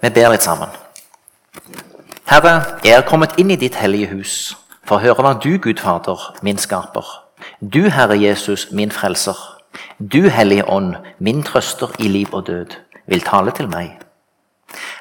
Vi 0.00 0.10
ber 0.14 0.30
litt 0.30 0.44
sammen. 0.46 0.70
Herre, 2.30 2.52
jeg 2.84 2.94
er 2.94 3.06
kommet 3.08 3.34
inn 3.40 3.50
i 3.50 3.56
ditt 3.58 3.80
hellige 3.80 4.12
hus 4.12 4.34
for 4.86 4.98
å 4.98 5.02
høre 5.02 5.24
hva 5.24 5.32
du, 5.42 5.56
Gud 5.58 5.80
Fader, 5.82 6.20
min 6.46 6.60
skaper. 6.60 7.06
Du, 7.58 7.88
Herre 7.90 8.14
Jesus, 8.20 8.68
min 8.70 8.92
frelser. 8.94 9.36
Du, 9.98 10.28
Hellige 10.30 10.68
Ånd, 10.70 10.94
min 11.18 11.42
trøster 11.42 11.90
i 11.98 12.08
liv 12.08 12.30
og 12.32 12.46
død, 12.46 12.76
vil 13.10 13.26
tale 13.26 13.50
til 13.56 13.66
meg. 13.72 13.98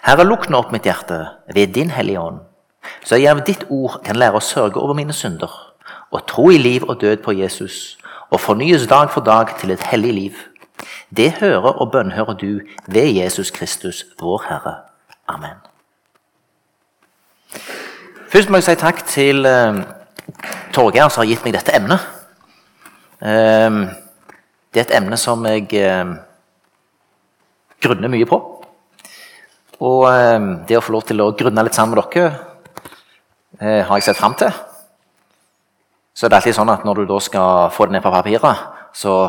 Herre, 0.08 0.26
lukk 0.26 0.50
nå 0.50 0.64
opp 0.64 0.74
mitt 0.74 0.90
hjerte 0.90 1.20
ved 1.54 1.78
din 1.78 1.94
Hellige 1.94 2.26
Ånd, 2.26 2.42
så 3.06 3.22
jeg 3.22 3.30
av 3.36 3.46
ditt 3.46 3.68
ord 3.70 4.00
kan 4.08 4.18
lære 4.18 4.42
å 4.42 4.44
sørge 4.44 4.82
over 4.82 4.98
mine 4.98 5.14
synder, 5.14 5.54
og 6.10 6.26
tro 6.26 6.50
i 6.50 6.58
liv 6.58 6.88
og 6.88 7.02
død 7.04 7.22
på 7.22 7.38
Jesus, 7.38 7.98
og 8.32 8.42
fornyes 8.42 8.90
dag 8.90 9.14
for 9.14 9.22
dag 9.22 9.54
til 9.62 9.78
et 9.78 9.88
hellig 9.92 10.14
liv. 10.18 10.44
Det 11.14 11.32
hører 11.38 11.74
og 11.78 11.92
bønnhører 11.92 12.40
du 12.40 12.62
ved 12.88 13.14
Jesus 13.14 13.52
Kristus, 13.52 14.06
vår 14.20 14.46
Herre. 14.50 14.78
Amen. 15.28 15.60
Først 18.32 18.52
må 18.52 18.60
jeg 18.60 18.68
si 18.68 18.76
takk 18.80 19.02
til 19.08 19.48
uh, 19.48 19.80
Torgeir 20.76 21.10
som 21.12 21.24
har 21.24 21.30
gitt 21.30 21.44
meg 21.46 21.56
dette 21.56 21.76
emnet. 21.76 22.04
Uh, 23.20 23.88
det 24.72 24.84
er 24.84 24.86
et 24.86 24.96
emne 25.00 25.20
som 25.20 25.44
jeg 25.48 25.68
uh, 25.84 26.16
grunner 27.84 28.12
mye 28.12 28.28
på. 28.30 28.40
Og 29.78 30.08
det 30.66 30.74
å 30.74 30.82
få 30.82 30.96
lov 30.96 31.04
til 31.06 31.22
å 31.22 31.34
grunne 31.38 31.62
litt 31.62 31.76
sammen 31.78 31.94
med 31.94 32.08
dere 32.10 33.84
har 33.86 34.00
jeg 34.00 34.08
sett 34.08 34.18
fram 34.18 34.34
til. 34.34 34.50
Så 36.18 36.26
det 36.26 36.34
er 36.34 36.40
alltid 36.40 36.56
sånn 36.58 36.72
at 36.74 36.86
når 36.86 37.04
du 37.04 37.12
da 37.12 37.20
skal 37.22 37.70
få 37.70 37.86
det 37.86 37.94
ned 37.94 38.02
på 38.02 38.10
papiret, 38.10 38.64
så 38.98 39.28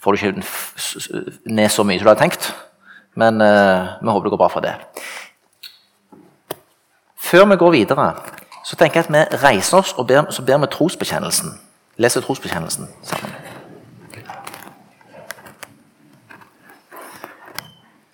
får 0.00 0.16
du 0.16 0.22
ikke 0.22 1.52
ned 1.52 1.68
så 1.68 1.84
mye 1.84 2.00
som 2.00 2.08
du 2.08 2.12
har 2.14 2.20
tenkt. 2.22 2.48
Men 3.14 3.38
vi 3.38 4.08
håper 4.08 4.24
det 4.24 4.30
går 4.30 4.40
bra 4.40 4.48
for 4.48 4.64
det. 4.64 4.74
Før 7.16 7.44
vi 7.44 7.56
går 7.56 7.70
videre, 7.70 8.14
så 8.64 8.76
tenker 8.76 9.00
jeg 9.00 9.04
at 9.04 9.12
vi 9.12 9.36
reiser 9.46 9.78
oss 9.78 9.92
og 9.92 10.06
ber, 10.06 10.30
så 10.30 10.42
ber 10.44 10.58
vi 10.58 10.66
trosbekjennelsen. 10.66 11.60
Leser 11.96 12.20
trosbekjennelsen 12.20 12.88
sammen. 13.02 13.34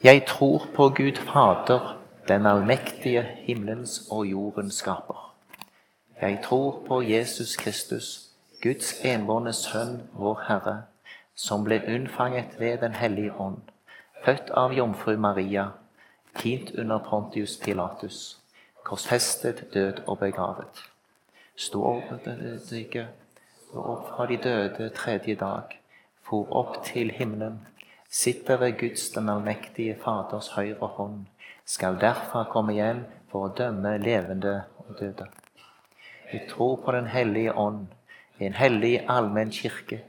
Jeg 0.02 0.26
tror 0.26 0.66
på 0.74 0.88
Gud 0.88 1.16
Fader, 1.16 1.96
den 2.28 2.46
allmektige 2.46 3.26
himmelens 3.46 4.02
og 4.10 4.26
jordens 4.26 4.74
skaper. 4.74 5.34
Jeg 6.20 6.38
tror 6.44 6.82
på 6.88 7.02
Jesus 7.02 7.56
Kristus, 7.56 8.20
Guds 8.62 8.94
enbårne 9.04 9.52
Sønn, 9.52 10.02
vår 10.12 10.40
Herre, 10.48 10.82
som 11.34 11.64
ble 11.64 11.82
unnfanget 11.94 12.58
ved 12.58 12.78
Den 12.78 12.92
hellige 12.92 13.32
ånd, 13.40 13.58
født 14.28 14.50
av 14.50 14.74
jomfru 14.76 15.16
Maria, 15.16 15.70
tint 16.36 16.74
under 16.76 16.98
Pontius 16.98 17.56
Pilatus 17.56 18.36
korsfestet, 18.84 19.74
død 19.74 20.02
og 20.06 20.18
begravet. 20.18 20.82
Sto 21.56 21.80
opp 21.84 22.04
fra 24.08 24.26
de 24.28 24.36
døde 24.36 24.88
tredje 24.96 25.34
dag, 25.34 25.62
for 26.22 26.48
opp 26.60 26.84
til 26.84 27.10
himmelen, 27.10 27.66
sitter 28.10 28.56
ved 28.56 28.78
Guds 28.80 29.10
den 29.14 29.28
allmektige 29.28 29.96
Faders 30.04 30.48
høyre 30.56 30.88
hånd, 30.96 31.26
skal 31.64 31.96
derfra 32.00 32.44
komme 32.52 32.72
hjem 32.76 33.04
for 33.32 33.48
å 33.48 33.54
dømme 33.56 33.98
levende 34.00 34.62
og 34.84 34.96
døde. 35.00 35.28
Vi 36.32 36.40
tror 36.50 36.76
på 36.84 36.92
Den 36.92 37.06
hellige 37.06 37.56
ånd, 37.56 37.86
en 38.40 38.52
hellig 38.52 39.04
allmenn 39.08 39.50
kirke, 39.50 40.02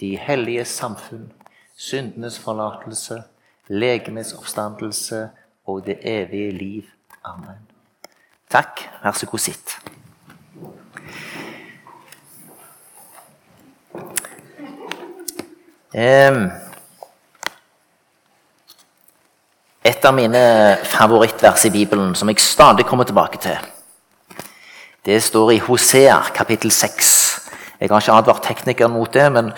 de 0.00 0.16
hellige 0.16 0.64
samfunn, 0.64 1.32
syndenes 1.76 2.38
forlatelse, 2.40 3.22
legemets 3.70 4.32
oppstandelse 4.34 5.28
og 5.66 5.86
det 5.86 5.98
evige 6.02 6.50
liv. 6.50 6.82
Amen. 7.24 7.62
Takk. 8.50 8.82
Vær 9.02 9.14
så 9.14 9.26
god, 9.26 9.38
sitt. 9.38 9.78
Et 19.84 20.04
av 20.04 20.14
mine 20.14 20.40
favorittvers 20.84 21.64
i 21.66 21.70
Bibelen, 21.74 22.14
som 22.14 22.28
jeg 22.28 22.42
stadig 22.42 22.86
kommer 22.86 23.04
tilbake 23.04 23.38
til, 23.42 23.58
det 25.06 25.22
står 25.22 25.50
i 25.54 25.62
Hosea 25.64 26.20
kapittel 26.34 26.70
6. 26.70 27.40
Jeg 27.80 27.88
har 27.88 28.00
ikke 28.00 28.12
advart 28.12 28.42
teknikeren 28.44 28.92
mot 28.92 29.14
det, 29.14 29.32
men 29.32 29.52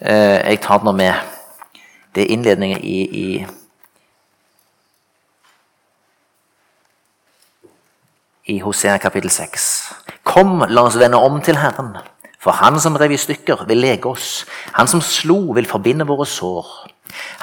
eh, 0.00 0.40
jeg 0.48 0.60
tar 0.64 0.80
det 0.80 0.88
nå 0.88 0.92
med. 0.96 1.37
Det 2.14 2.22
er 2.24 2.34
innledningen 2.34 2.80
i, 2.84 2.98
i 3.02 3.46
i 8.48 8.58
Hosea 8.64 8.96
kapittel 8.96 9.30
6. 9.30 9.64
Kom, 10.24 10.62
la 10.68 10.86
oss 10.88 10.96
vende 10.96 11.20
om 11.20 11.40
til 11.44 11.58
Herren. 11.60 11.96
For 12.40 12.56
Han 12.56 12.80
som 12.80 12.96
rev 12.96 13.12
i 13.12 13.16
stykker, 13.20 13.66
vil 13.68 13.82
lege 13.82 14.08
oss. 14.08 14.46
Han 14.72 14.88
som 14.88 15.02
slo, 15.04 15.52
vil 15.52 15.68
forbinde 15.68 16.06
våre 16.08 16.26
sår. 16.26 16.66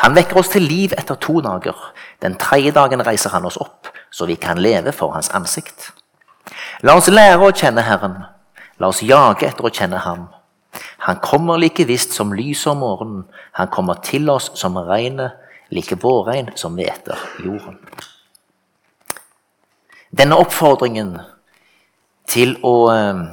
Han 0.01 0.15
vekker 0.15 0.39
oss 0.39 0.49
til 0.49 0.65
liv 0.65 0.95
etter 0.97 1.15
to 1.21 1.41
dager. 1.45 1.75
Den 2.21 2.37
tredje 2.41 2.71
dagen 2.71 3.05
reiser 3.05 3.29
han 3.29 3.45
oss 3.45 3.57
opp, 3.61 3.91
så 4.11 4.25
vi 4.25 4.35
kan 4.35 4.57
leve 4.57 4.91
for 4.91 5.13
hans 5.13 5.29
ansikt. 5.29 5.91
La 6.81 6.95
oss 6.97 7.09
lære 7.11 7.41
å 7.41 7.53
kjenne 7.53 7.85
Herren. 7.85 8.23
La 8.79 8.89
oss 8.89 9.03
jage 9.03 9.47
etter 9.47 9.65
å 9.65 9.71
kjenne 9.71 10.01
Ham. 10.03 10.27
Han 11.05 11.21
kommer 11.23 11.57
like 11.57 11.85
visst 11.87 12.13
som 12.13 12.33
lyset 12.33 12.71
om 12.71 12.83
morgenen. 12.83 13.23
Han 13.51 13.67
kommer 13.67 14.01
til 14.03 14.29
oss 14.29 14.51
som 14.59 14.77
regnet, 14.77 15.31
like 15.69 15.97
vårregn 16.01 16.51
som 16.55 16.75
hveter 16.77 17.19
jorden. 17.43 17.79
Denne 20.15 20.37
oppfordringen 20.39 21.17
til 22.29 22.55
å 22.63 22.75
eh, 22.93 23.23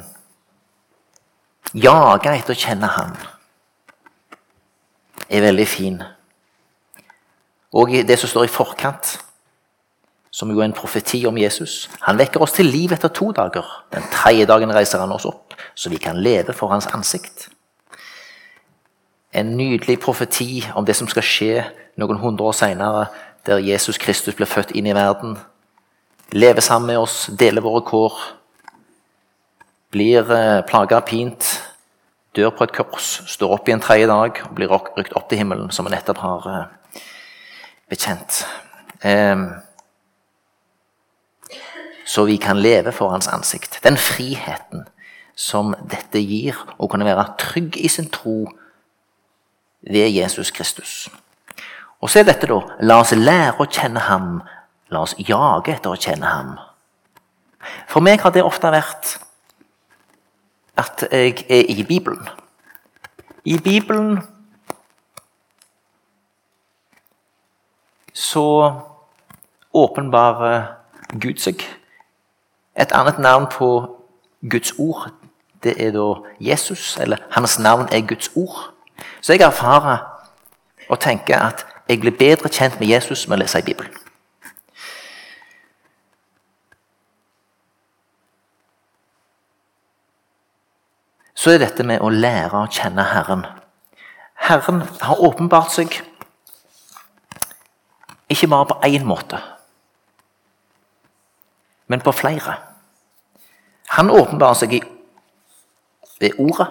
jage 1.72 2.32
etter 2.32 2.54
å 2.54 2.58
kjenne 2.58 2.90
Han 2.96 3.14
er 5.32 5.44
veldig 5.46 5.68
fin. 5.68 6.02
Og 7.72 7.94
det 8.04 8.18
som 8.20 8.28
står 8.28 8.48
i 8.48 8.52
forkant, 8.52 9.14
som 10.32 10.50
jo 10.50 10.62
er 10.62 10.70
en 10.70 10.76
profeti 10.76 11.26
om 11.28 11.36
Jesus 11.36 11.90
Han 12.06 12.16
vekker 12.18 12.40
oss 12.40 12.54
til 12.56 12.66
liv 12.66 12.92
etter 12.92 13.12
to 13.12 13.32
dager. 13.36 13.66
Den 13.92 14.04
tredje 14.12 14.46
dagen 14.48 14.72
reiser 14.72 15.02
han 15.02 15.12
oss 15.12 15.28
opp, 15.28 15.54
så 15.74 15.90
vi 15.92 16.00
kan 16.00 16.16
leve 16.16 16.52
for 16.56 16.72
hans 16.72 16.86
ansikt. 16.86 17.48
En 19.32 19.56
nydelig 19.56 20.00
profeti 20.00 20.64
om 20.74 20.84
det 20.84 20.96
som 20.96 21.08
skal 21.08 21.24
skje 21.24 21.64
noen 22.00 22.18
hundre 22.18 22.48
år 22.48 22.56
seinere, 22.56 23.06
der 23.46 23.58
Jesus 23.58 23.98
Kristus 23.98 24.34
blir 24.34 24.48
født 24.48 24.72
inn 24.76 24.86
i 24.86 24.96
verden 24.96 25.36
lever 26.32 26.60
sammen 26.60 26.86
med 26.86 26.98
oss, 26.98 27.26
deler 27.38 27.64
våre 27.64 27.82
kår, 27.84 28.20
blir 29.92 30.30
eh, 30.32 30.60
plaga 30.68 31.02
pint, 31.04 31.48
dør 32.36 32.54
på 32.56 32.64
et 32.64 32.72
kors, 32.76 33.10
står 33.28 33.52
opp 33.58 33.68
i 33.68 33.74
en 33.74 33.82
tredje 33.84 34.08
dag 34.08 34.40
og 34.46 34.54
blir 34.56 34.72
rykt 34.72 35.12
opp 35.18 35.28
til 35.28 35.42
himmelen, 35.42 35.70
som 35.70 35.86
vi 35.86 35.92
nettopp 35.92 36.22
har 36.24 36.48
eh, 36.52 37.02
bekjent. 37.92 38.44
Så 42.04 42.24
vi 42.24 42.36
kan 42.36 42.60
leve 42.60 42.92
for 42.92 43.10
hans 43.10 43.28
ansikt. 43.28 43.78
Den 43.84 43.96
friheten 43.96 44.86
som 45.34 45.74
dette 45.90 46.20
gir, 46.20 46.56
å 46.78 46.88
kunne 46.90 47.06
være 47.08 47.32
trygg 47.40 47.78
i 47.80 47.88
sin 47.88 48.10
tro 48.12 48.44
ved 49.82 50.10
Jesus 50.12 50.50
Kristus. 50.50 51.08
Og 52.02 52.10
så 52.10 52.20
er 52.20 52.28
dette, 52.28 52.46
da 52.50 52.60
La 52.82 52.98
oss 53.00 53.14
lære 53.14 53.62
å 53.62 53.70
kjenne 53.70 54.02
ham 54.08 54.42
La 54.92 55.06
oss 55.06 55.14
jage 55.18 55.72
etter 55.72 55.88
å 55.92 55.96
kjenne 55.96 56.28
ham. 56.28 56.56
For 57.88 58.04
meg 58.04 58.20
har 58.20 58.34
det 58.34 58.42
ofte 58.44 58.68
vært 58.74 59.16
at 60.76 61.04
jeg 61.08 61.44
er 61.48 61.70
i 61.70 61.84
Bibelen. 61.86 62.26
I 63.44 63.56
Bibelen 63.58 64.20
så 68.12 68.44
åpenbarer 69.72 70.74
Gud 71.12 71.40
seg. 71.40 71.64
Et 72.76 72.92
annet 72.92 73.18
navn 73.18 73.46
på 73.52 73.68
Guds 74.50 74.72
ord, 74.78 75.10
det 75.62 75.74
er 75.78 75.92
da 75.94 76.14
Jesus, 76.40 76.96
eller 77.00 77.16
hans 77.30 77.58
navn 77.58 77.88
er 77.92 78.06
Guds 78.06 78.30
ord. 78.34 78.72
Så 79.20 79.32
jeg 79.32 79.42
erfarer 79.46 79.98
og 80.88 81.00
tenker 81.00 81.38
at 81.38 81.66
jeg 81.88 82.00
blir 82.00 82.16
bedre 82.18 82.48
kjent 82.48 82.80
med 82.80 82.88
Jesus 82.88 83.28
med 83.28 83.38
å 83.38 83.42
lese 83.44 83.58
i 83.58 83.66
Bibelen. 83.66 84.02
så 91.42 91.50
er 91.50 91.58
dette 91.58 91.82
med 91.82 91.98
å 91.98 92.10
lære 92.12 92.54
å 92.54 92.70
kjenne 92.70 93.02
Herren. 93.02 93.40
Herren 94.46 94.84
har 95.02 95.22
åpenbart 95.26 95.72
seg 95.74 95.96
ikke 98.30 98.48
bare 98.52 98.68
på 98.70 98.76
én 98.86 99.02
måte, 99.06 99.40
men 101.92 102.00
på 102.00 102.14
flere. 102.16 102.56
Han 103.92 104.10
åpenbarer 104.10 104.56
seg 104.56 104.78
ved 106.20 106.38
Ordet. 106.40 106.70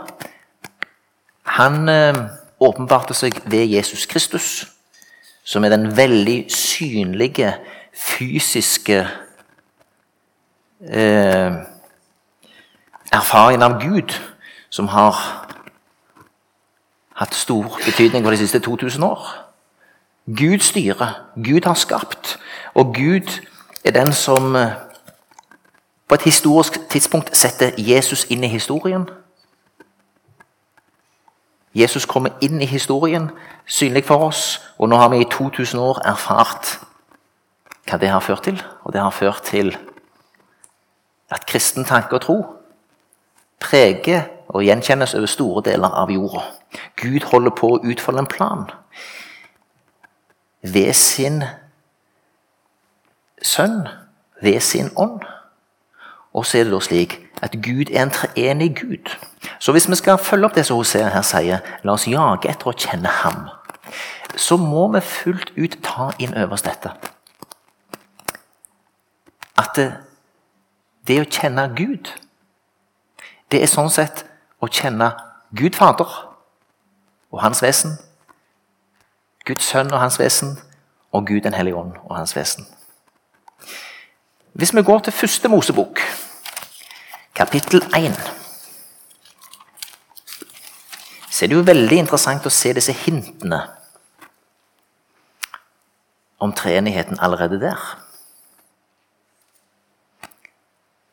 Han 1.57 1.89
eh, 1.89 2.17
åpenbarte 2.61 3.13
seg 3.13 3.37
ved 3.45 3.69
Jesus 3.69 4.07
Kristus, 4.09 4.47
som 5.43 5.63
er 5.63 5.73
den 5.73 5.91
veldig 5.97 6.45
synlige 6.53 7.53
fysiske 7.93 9.03
eh, 10.89 11.61
erfaringen 13.11 13.67
av 13.67 13.77
Gud 13.81 14.15
som 14.71 14.87
har 14.87 15.17
hatt 17.21 17.35
stor 17.35 17.77
betydning 17.85 18.23
for 18.23 18.33
de 18.33 18.39
siste 18.41 18.63
2000 18.63 19.03
år. 19.03 19.25
Gud 20.25 20.63
styrer, 20.63 21.19
Gud 21.35 21.67
har 21.67 21.77
skapt, 21.77 22.39
og 22.73 22.95
Gud 22.95 23.27
er 23.83 23.91
den 23.91 24.13
som 24.13 24.55
eh, 24.55 24.77
på 26.11 26.15
et 26.15 26.21
historisk 26.21 26.89
tidspunkt 26.89 27.37
setter 27.37 27.71
Jesus 27.77 28.25
inn 28.29 28.43
i 28.43 28.47
historien. 28.51 29.05
Jesus 31.75 32.05
kommer 32.05 32.33
inn 32.43 32.59
i 32.61 32.67
historien, 32.67 33.29
synlig 33.65 34.03
for 34.05 34.25
oss, 34.27 34.59
og 34.75 34.89
nå 34.91 34.99
har 34.99 35.07
vi 35.13 35.21
i 35.21 35.29
2000 35.31 35.79
år 35.79 36.01
erfart 36.03 36.73
hva 37.87 37.95
det 37.95 38.11
har 38.11 38.19
ført 38.19 38.43
til. 38.43 38.59
Og 38.83 38.91
det 38.91 38.99
har 38.99 39.15
ført 39.15 39.39
til 39.47 39.71
at 41.31 41.47
kristen 41.47 41.87
tanke 41.87 42.19
og 42.19 42.25
tro 42.27 42.39
preger 43.63 44.27
og 44.49 44.67
gjenkjennes 44.67 45.15
over 45.15 45.31
store 45.31 45.63
deler 45.71 45.95
av 45.95 46.11
jorda. 46.11 46.43
Gud 46.99 47.23
holder 47.31 47.55
på 47.55 47.71
å 47.71 47.83
utfolde 47.87 48.27
en 48.27 48.33
plan 48.35 48.67
ved 50.61 50.91
sin 50.91 51.45
sønn, 53.41 53.87
ved 54.43 54.59
sin 54.59 54.91
ånd. 54.97 55.23
Og 56.33 56.45
så 56.45 56.57
er 56.57 56.63
det 56.63 56.73
da 56.73 56.79
slik 56.79 57.17
at 57.41 57.57
Gud 57.63 57.91
er 57.91 58.03
en 58.03 58.13
treenig 58.13 58.75
Gud. 58.81 59.11
Så 59.59 59.71
hvis 59.71 59.89
vi 59.89 59.95
skal 59.95 60.17
følge 60.17 60.45
opp 60.45 60.55
det 60.55 60.65
som 60.65 60.77
Hosea 60.77 61.09
her 61.09 61.25
sier, 61.25 61.59
la 61.83 61.95
oss 61.97 62.07
jage 62.07 62.49
etter 62.49 62.71
å 62.71 62.75
kjenne 62.77 63.09
ham, 63.21 63.49
så 64.35 64.57
må 64.57 64.87
vi 64.93 65.01
fullt 65.03 65.51
ut 65.57 65.77
ta 65.83 66.11
inn 66.19 66.35
over 66.37 66.61
dette. 66.63 66.93
At 69.59 69.75
det, 69.75 69.89
det 71.07 71.19
å 71.21 71.27
kjenne 71.27 71.67
Gud, 71.75 72.13
det 73.51 73.61
er 73.61 73.71
sånn 73.71 73.91
sett 73.91 74.23
å 74.63 74.69
kjenne 74.71 75.11
Gud 75.51 75.75
Fader 75.75 76.07
og 77.31 77.41
Hans 77.43 77.63
vesen, 77.63 77.97
Guds 79.45 79.65
Sønn 79.67 79.91
og 79.91 79.99
Hans 79.99 80.19
vesen, 80.21 80.55
og 81.11 81.27
Gud 81.27 81.43
den 81.43 81.57
hellige 81.57 81.75
ånd 81.75 81.97
og 82.05 82.15
Hans 82.15 82.35
vesen. 82.37 82.67
Hvis 84.53 84.75
vi 84.75 84.83
går 84.83 84.99
til 84.99 85.13
første 85.13 85.47
Mosebok, 85.47 85.99
kapittel 87.35 87.83
1 87.95 88.41
så 91.31 91.45
er 91.45 91.49
det 91.49 91.55
jo 91.55 91.65
veldig 91.65 91.97
interessant 91.97 92.45
å 92.45 92.51
se 92.53 92.69
disse 92.77 92.93
hintene 92.93 93.57
om 96.37 96.51
treenigheten 96.53 97.17
allerede 97.17 97.57
der. 97.63 97.79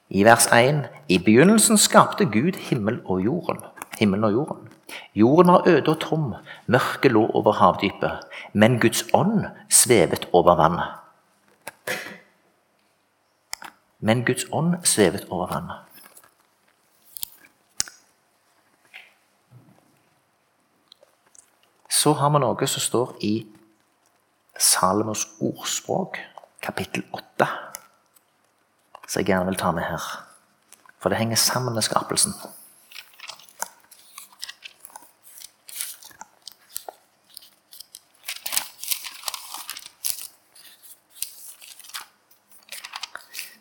I 0.08 0.24
vers 0.26 0.50
1.: 0.52 0.82
I 1.08 1.18
begynnelsen 1.18 1.78
skapte 1.78 2.26
Gud 2.26 2.58
himmel 2.68 3.00
og 3.04 3.22
jorden. 3.24 3.62
himmelen 3.98 4.24
og 4.24 4.32
jorden. 4.32 4.68
Jorden 5.14 5.52
var 5.52 5.68
øde 5.68 5.88
og 5.88 6.00
tom, 6.00 6.34
mørket 6.66 7.12
lå 7.12 7.26
over 7.34 7.52
havdypet, 7.52 8.20
men 8.52 8.80
Guds 8.80 9.04
ånd 9.14 9.44
svevet 9.70 10.28
over 10.32 10.54
vannet. 10.54 10.88
Men 13.98 14.24
Guds 14.24 14.46
ånd 14.52 14.76
svevet 14.86 15.26
over 15.30 15.46
vannet. 15.50 15.84
Så 21.90 22.12
har 22.14 22.30
vi 22.30 22.38
noe 22.38 22.66
som 22.70 22.82
står 22.84 23.16
i 23.26 23.32
Salmos 24.58 25.24
ordspråk, 25.42 26.18
kapittel 26.62 27.02
8, 27.14 27.48
som 29.06 29.20
jeg 29.20 29.30
gjerne 29.32 29.50
vil 29.50 29.58
ta 29.58 29.72
med 29.74 29.86
her. 29.86 30.06
For 30.98 31.10
det 31.10 31.18
henger 31.18 31.38
sammen 31.38 31.74
med 31.74 31.86
skapelsen. 31.86 32.34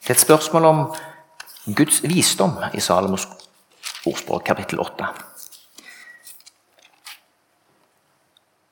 Det 0.07 0.13
er 0.13 0.15
et 0.15 0.21
spørsmål 0.21 0.65
om 0.65 0.77
Guds 1.75 2.03
visdom 2.03 2.51
i 2.73 2.79
Salomos 2.79 3.27
ordspråk, 4.05 4.41
kapittel 4.45 4.79
8. 4.79 5.05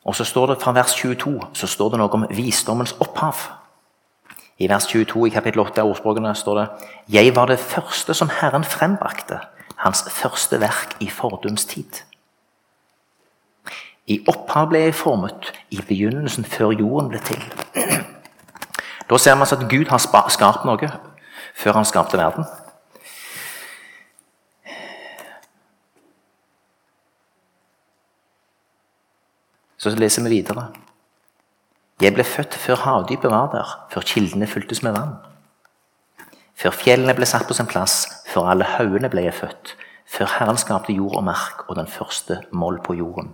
Og 0.06 0.16
så 0.16 0.24
står 0.24 0.46
det 0.46 0.62
Fra 0.62 0.72
vers 0.72 0.94
22 0.96 1.42
så 1.54 1.68
står 1.68 1.90
det 1.90 1.98
noe 2.00 2.14
om 2.16 2.24
visdommens 2.30 2.96
opphav. 3.04 3.36
I 4.64 4.70
vers 4.72 4.88
22 4.88 5.26
i 5.28 5.34
kapittel 5.36 5.60
8 5.60 5.84
av 5.84 5.92
ordspråkene 5.92 6.32
står 6.36 6.60
det 6.60 6.68
Jeg 7.18 7.34
var 7.36 7.52
det 7.52 7.60
første 7.60 8.14
som 8.14 8.32
Herren 8.32 8.64
frembrakte, 8.64 9.40
hans 9.76 10.06
første 10.08 10.60
verk 10.62 10.96
i 11.00 11.10
fordums 11.10 11.66
tid. 11.66 12.00
I 14.08 14.22
opphav 14.28 14.70
ble 14.72 14.86
jeg 14.86 14.96
formet, 14.96 15.52
i 15.70 15.84
begynnelsen 15.84 16.46
før 16.46 16.72
jorden 16.72 17.12
ble 17.12 17.20
til. 17.20 17.44
Da 19.10 19.18
ser 19.18 19.36
man 19.36 19.52
at 19.52 19.68
Gud 19.70 19.92
har 19.92 20.00
skapt 20.30 20.64
noe 20.66 20.90
før 21.56 21.80
han 21.80 21.88
skapte 21.88 22.19
verden. 22.19 22.46
Så 29.78 29.94
leser 29.96 30.24
vi 30.25 30.38
videre. 30.40 30.69
Jeg 32.02 32.16
ble 32.16 32.24
født 32.28 32.56
før 32.60 32.81
havdypet 32.84 33.31
var 33.31 33.52
der, 33.54 33.72
før 33.92 34.04
kildene 34.07 34.48
fyltes 34.50 34.81
med 34.84 34.96
vann. 34.98 35.16
Før 36.56 36.74
fjellene 36.75 37.13
ble 37.16 37.28
satt 37.30 37.48
på 37.48 37.56
sin 37.56 37.69
plass, 37.69 38.06
før 38.28 38.50
alle 38.51 38.68
haugene 38.78 39.12
ble 39.12 39.28
jeg 39.28 39.38
født. 39.38 39.75
Før 40.10 40.30
Herren 40.40 40.60
skapte 40.60 40.94
jord 40.94 41.16
og 41.19 41.24
mark 41.28 41.66
og 41.69 41.80
den 41.80 41.88
første 41.88 42.42
moll 42.51 42.80
på 42.84 42.98
jorden. 42.98 43.31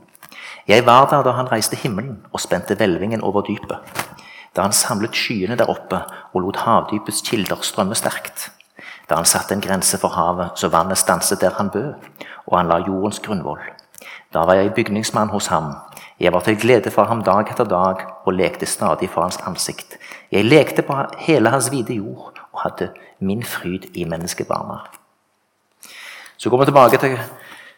Jeg 0.67 0.85
var 0.85 1.09
der 1.09 1.23
da 1.25 1.33
han 1.35 1.49
reiste 1.51 1.75
himmelen 1.75 2.21
og 2.31 2.39
spente 2.41 2.77
hvelvingen 2.77 3.21
over 3.21 3.41
dypet 3.47 4.10
da 4.55 4.65
han 4.67 4.75
samlet 4.75 5.15
skyene 5.15 5.55
der 5.55 5.69
oppe 5.71 6.01
og 6.33 6.41
lot 6.43 6.63
havdypets 6.65 7.21
kilder 7.27 7.61
strømme 7.63 7.95
sterkt. 7.95 8.49
Da 9.09 9.15
han 9.15 9.25
satte 9.25 9.55
en 9.55 9.63
grense 9.63 9.97
for 9.99 10.11
havet, 10.15 10.51
så 10.55 10.67
vannet 10.71 10.97
stanset 10.97 11.41
der 11.41 11.55
han 11.57 11.69
bød, 11.69 11.93
og 12.47 12.57
han 12.57 12.67
la 12.67 12.77
jordens 12.87 13.19
grunnvoll. 13.19 13.63
Da 14.33 14.45
var 14.47 14.53
jeg 14.53 14.73
bygningsmann 14.73 15.29
hos 15.29 15.47
ham. 15.47 15.73
Jeg 16.19 16.33
var 16.33 16.39
til 16.39 16.59
glede 16.59 16.91
for 16.91 17.03
ham 17.03 17.23
dag 17.23 17.49
etter 17.51 17.67
dag 17.67 18.05
og 18.25 18.33
lekte 18.33 18.65
stadig 18.65 19.09
for 19.09 19.21
hans 19.21 19.37
ansikt. 19.47 19.97
Jeg 20.31 20.45
lekte 20.45 20.81
på 20.81 20.95
hele 21.19 21.49
hans 21.49 21.71
vide 21.71 21.93
jord 21.93 22.39
og 22.51 22.61
hadde 22.63 22.91
min 23.19 23.43
fryd 23.43 23.91
i 23.93 24.03
menneskebarna. 24.03 24.79
Så 26.37 26.49
går 26.49 26.57
vi 26.57 26.65
tilbake 26.65 26.97
til 26.97 27.19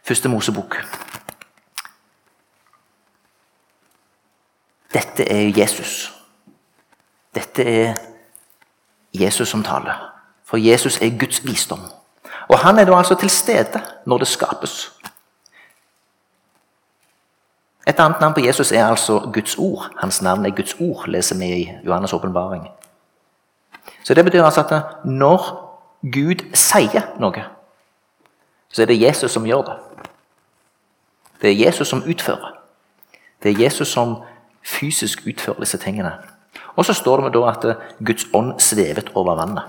første 0.03 0.29
Mosebok. 0.29 0.77
Dette 4.93 5.31
er 5.31 5.49
Jesus. 5.57 6.22
Dette 7.35 7.63
er 7.63 7.93
Jesus 9.13 9.49
som 9.49 9.63
taler. 9.63 10.13
For 10.43 10.57
Jesus 10.57 11.01
er 11.01 11.19
Guds 11.19 11.45
visdom. 11.45 11.79
Og 12.47 12.59
han 12.59 12.79
er 12.79 12.85
da 12.85 12.97
altså 12.97 13.15
til 13.15 13.29
stede 13.29 13.81
når 14.05 14.17
det 14.17 14.27
skapes. 14.27 14.91
Et 17.87 17.99
annet 17.99 18.19
navn 18.21 18.33
på 18.33 18.39
Jesus 18.39 18.71
er 18.71 18.87
altså 18.87 19.19
Guds 19.33 19.57
ord. 19.57 19.89
Hans 19.97 20.21
navn 20.21 20.45
er 20.45 20.49
Guds 20.49 20.75
ord, 20.79 21.07
leser 21.07 21.37
vi 21.37 21.45
i 21.45 21.71
Johannes' 21.83 22.15
åpenbaring. 22.15 22.67
Så 24.03 24.13
det 24.13 24.25
betyr 24.25 24.43
altså 24.43 24.61
at 24.61 25.05
når 25.05 25.39
Gud 26.01 26.55
sier 26.55 27.01
noe, 27.19 27.43
så 28.69 28.81
er 28.81 28.85
det 28.85 29.01
Jesus 29.01 29.31
som 29.31 29.45
gjør 29.45 29.61
det. 29.61 29.75
Det 31.41 31.51
er 31.51 31.65
Jesus 31.65 31.87
som 31.87 32.03
utfører. 32.09 32.53
Det 33.43 33.51
er 33.51 33.63
Jesus 33.63 33.87
som 33.87 34.15
fysisk 34.63 35.27
utfører 35.27 35.59
disse 35.59 35.77
tingene. 35.77 36.13
Og 36.75 36.85
så 36.85 36.93
står 36.93 37.27
det 37.27 37.33
da 37.35 37.45
at 37.51 37.65
Guds 38.05 38.25
ånd 38.33 38.59
svevet 38.59 39.11
over 39.15 39.35
vannet. 39.37 39.63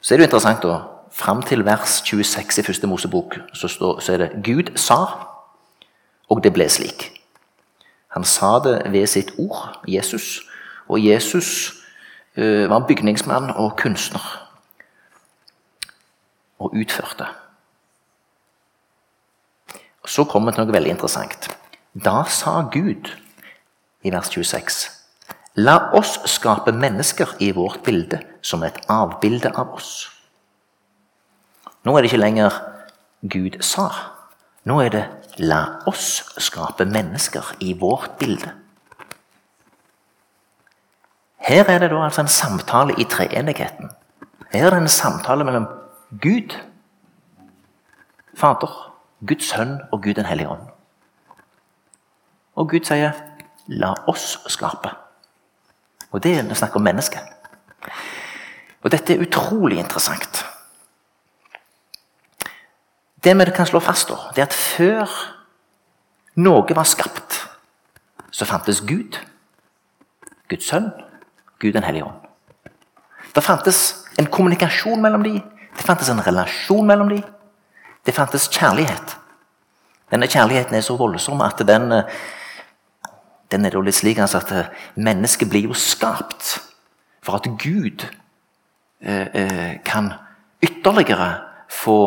Så 0.00 0.14
er 0.14 0.18
det 0.18 0.26
jo 0.26 0.30
interessant, 0.30 0.62
da. 0.62 0.80
Fram 1.10 1.42
til 1.42 1.64
vers 1.64 2.02
26 2.04 2.58
i 2.60 2.62
første 2.62 2.86
Mosebok 2.86 3.38
så, 3.54 3.68
står, 3.68 4.00
så 4.00 4.12
er 4.12 4.18
det 4.22 4.42
Gud 4.44 4.76
sa, 4.78 4.98
og 6.28 6.42
det 6.44 6.52
ble 6.54 6.68
slik. 6.70 7.08
Han 8.14 8.24
sa 8.24 8.58
det 8.64 8.92
ved 8.92 9.06
sitt 9.06 9.32
ord, 9.38 9.80
Jesus. 9.88 10.44
Og 10.88 11.02
Jesus 11.04 11.72
uh, 12.38 12.70
var 12.70 12.86
bygningsmann 12.88 13.50
og 13.50 13.76
kunstner. 13.76 14.22
Og 16.58 16.72
utførte. 16.74 17.26
Så 20.06 20.24
kommer 20.24 20.54
det 20.54 20.62
noe 20.62 20.72
veldig 20.72 20.94
interessant. 20.94 21.50
Da 22.04 22.24
sa 22.28 22.60
Gud 22.72 23.08
i 24.04 24.10
vers 24.12 24.28
26.: 24.28 24.90
La 25.56 25.78
oss 25.96 26.18
skape 26.28 26.72
mennesker 26.72 27.30
i 27.40 27.52
vårt 27.56 27.80
bilde 27.86 28.18
som 28.42 28.62
et 28.66 28.76
avbilde 28.92 29.48
av 29.56 29.72
oss. 29.72 30.10
Nå 31.84 31.96
er 31.96 32.04
det 32.04 32.10
ikke 32.10 32.20
lenger 32.20 32.58
Gud 33.22 33.56
sa. 33.64 33.88
Nå 34.68 34.80
er 34.84 34.92
det 34.92 35.04
La 35.38 35.62
oss 35.88 36.20
skape 36.36 36.84
mennesker 36.84 37.54
i 37.64 37.72
vårt 37.80 38.18
bilde. 38.20 38.52
Her 41.48 41.64
er 41.64 41.78
det 41.78 41.90
da 41.90 42.04
altså 42.04 42.26
en 42.26 42.28
samtale 42.28 43.00
i 43.00 43.08
treenigheten. 43.08 43.90
Her 44.52 44.66
er 44.66 44.70
det 44.70 44.84
en 44.84 44.88
samtale 45.00 45.44
mellom 45.44 45.68
Gud, 46.20 46.60
Fader, 48.36 48.92
Guds 49.26 49.48
sønn 49.48 49.78
og 49.92 50.02
Gud 50.02 50.14
den 50.14 50.28
hellige 50.28 50.48
ånd. 50.48 50.75
Og 52.56 52.68
Gud 52.70 52.84
sier 52.84 53.12
'la 53.68 53.94
oss 54.06 54.38
skape'. 54.48 54.94
Og 56.12 56.22
det 56.22 56.38
er 56.38 56.42
når 56.42 56.48
vi 56.48 56.54
snakker 56.54 56.76
om 56.76 56.82
mennesket. 56.82 57.20
Og 58.82 58.90
dette 58.90 59.14
er 59.14 59.22
utrolig 59.22 59.78
interessant. 59.78 60.44
Det 63.24 63.38
vi 63.38 63.44
kan 63.44 63.66
slå 63.66 63.80
fast, 63.80 64.08
da, 64.08 64.14
det 64.34 64.38
er 64.38 64.46
at 64.46 64.54
før 64.54 65.10
noe 66.36 66.74
var 66.76 66.84
skapt, 66.84 67.48
så 68.30 68.44
fantes 68.44 68.80
Gud, 68.80 69.18
Guds 70.48 70.68
sønn, 70.68 70.92
Gud 71.58 71.72
den 71.72 71.82
hellige 71.82 72.04
ånd. 72.04 72.20
Det 73.34 73.44
fantes 73.44 74.06
en 74.18 74.26
kommunikasjon 74.26 75.02
mellom 75.02 75.22
dem, 75.22 75.40
det 75.76 75.84
fantes 75.84 76.08
en 76.08 76.26
relasjon 76.26 76.86
mellom 76.86 77.08
dem. 77.08 77.24
Det 78.06 78.14
fantes 78.14 78.48
kjærlighet. 78.48 79.16
Denne 80.10 80.28
kjærligheten 80.30 80.76
er 80.78 80.84
så 80.86 80.94
voldsom 80.96 81.40
at 81.42 81.58
den, 81.66 81.90
den 83.50 83.64
er 83.64 83.76
litt 83.82 83.94
slik 83.94 84.18
altså 84.18 84.40
at 84.42 84.72
mennesket 84.96 85.50
blir 85.50 85.68
jo 85.68 85.74
skapt 85.74 86.56
for 87.22 87.38
at 87.38 87.48
Gud 87.62 88.06
eh, 89.02 89.26
eh, 89.34 89.74
kan 89.84 90.12
ytterligere 90.62 91.34
få 91.70 91.98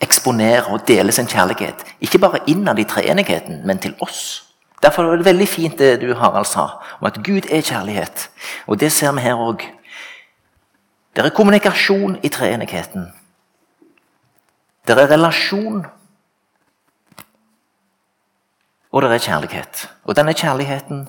eksponere 0.00 0.72
og 0.72 0.86
dele 0.88 1.12
sin 1.12 1.28
kjærlighet. 1.28 1.84
Ikke 2.00 2.18
bare 2.18 2.40
innad 2.46 2.78
i 2.78 2.84
treenigheten, 2.84 3.66
men 3.66 3.78
til 3.78 3.94
oss. 4.00 4.46
Derfor 4.82 5.04
er 5.04 5.16
det 5.16 5.26
veldig 5.28 5.48
fint 5.48 5.78
det 5.78 6.00
du 6.00 6.14
Harald 6.14 6.48
sa, 6.48 6.80
om 7.00 7.06
at 7.06 7.20
Gud 7.24 7.50
er 7.50 7.60
kjærlighet. 7.60 8.30
Og 8.66 8.80
det 8.80 8.92
ser 8.92 9.12
vi 9.12 9.20
her 9.20 9.36
òg. 9.36 9.66
Det 11.16 11.24
er 11.24 11.34
kommunikasjon 11.36 12.18
i 12.22 12.28
treenigheten. 12.28 13.10
Det 14.88 14.96
er 14.98 15.10
relasjon. 15.10 15.84
Og 18.90 19.02
det 19.02 19.10
er 19.12 19.22
kjærlighet. 19.22 19.88
Og 20.04 20.16
denne 20.16 20.34
kjærligheten 20.34 21.08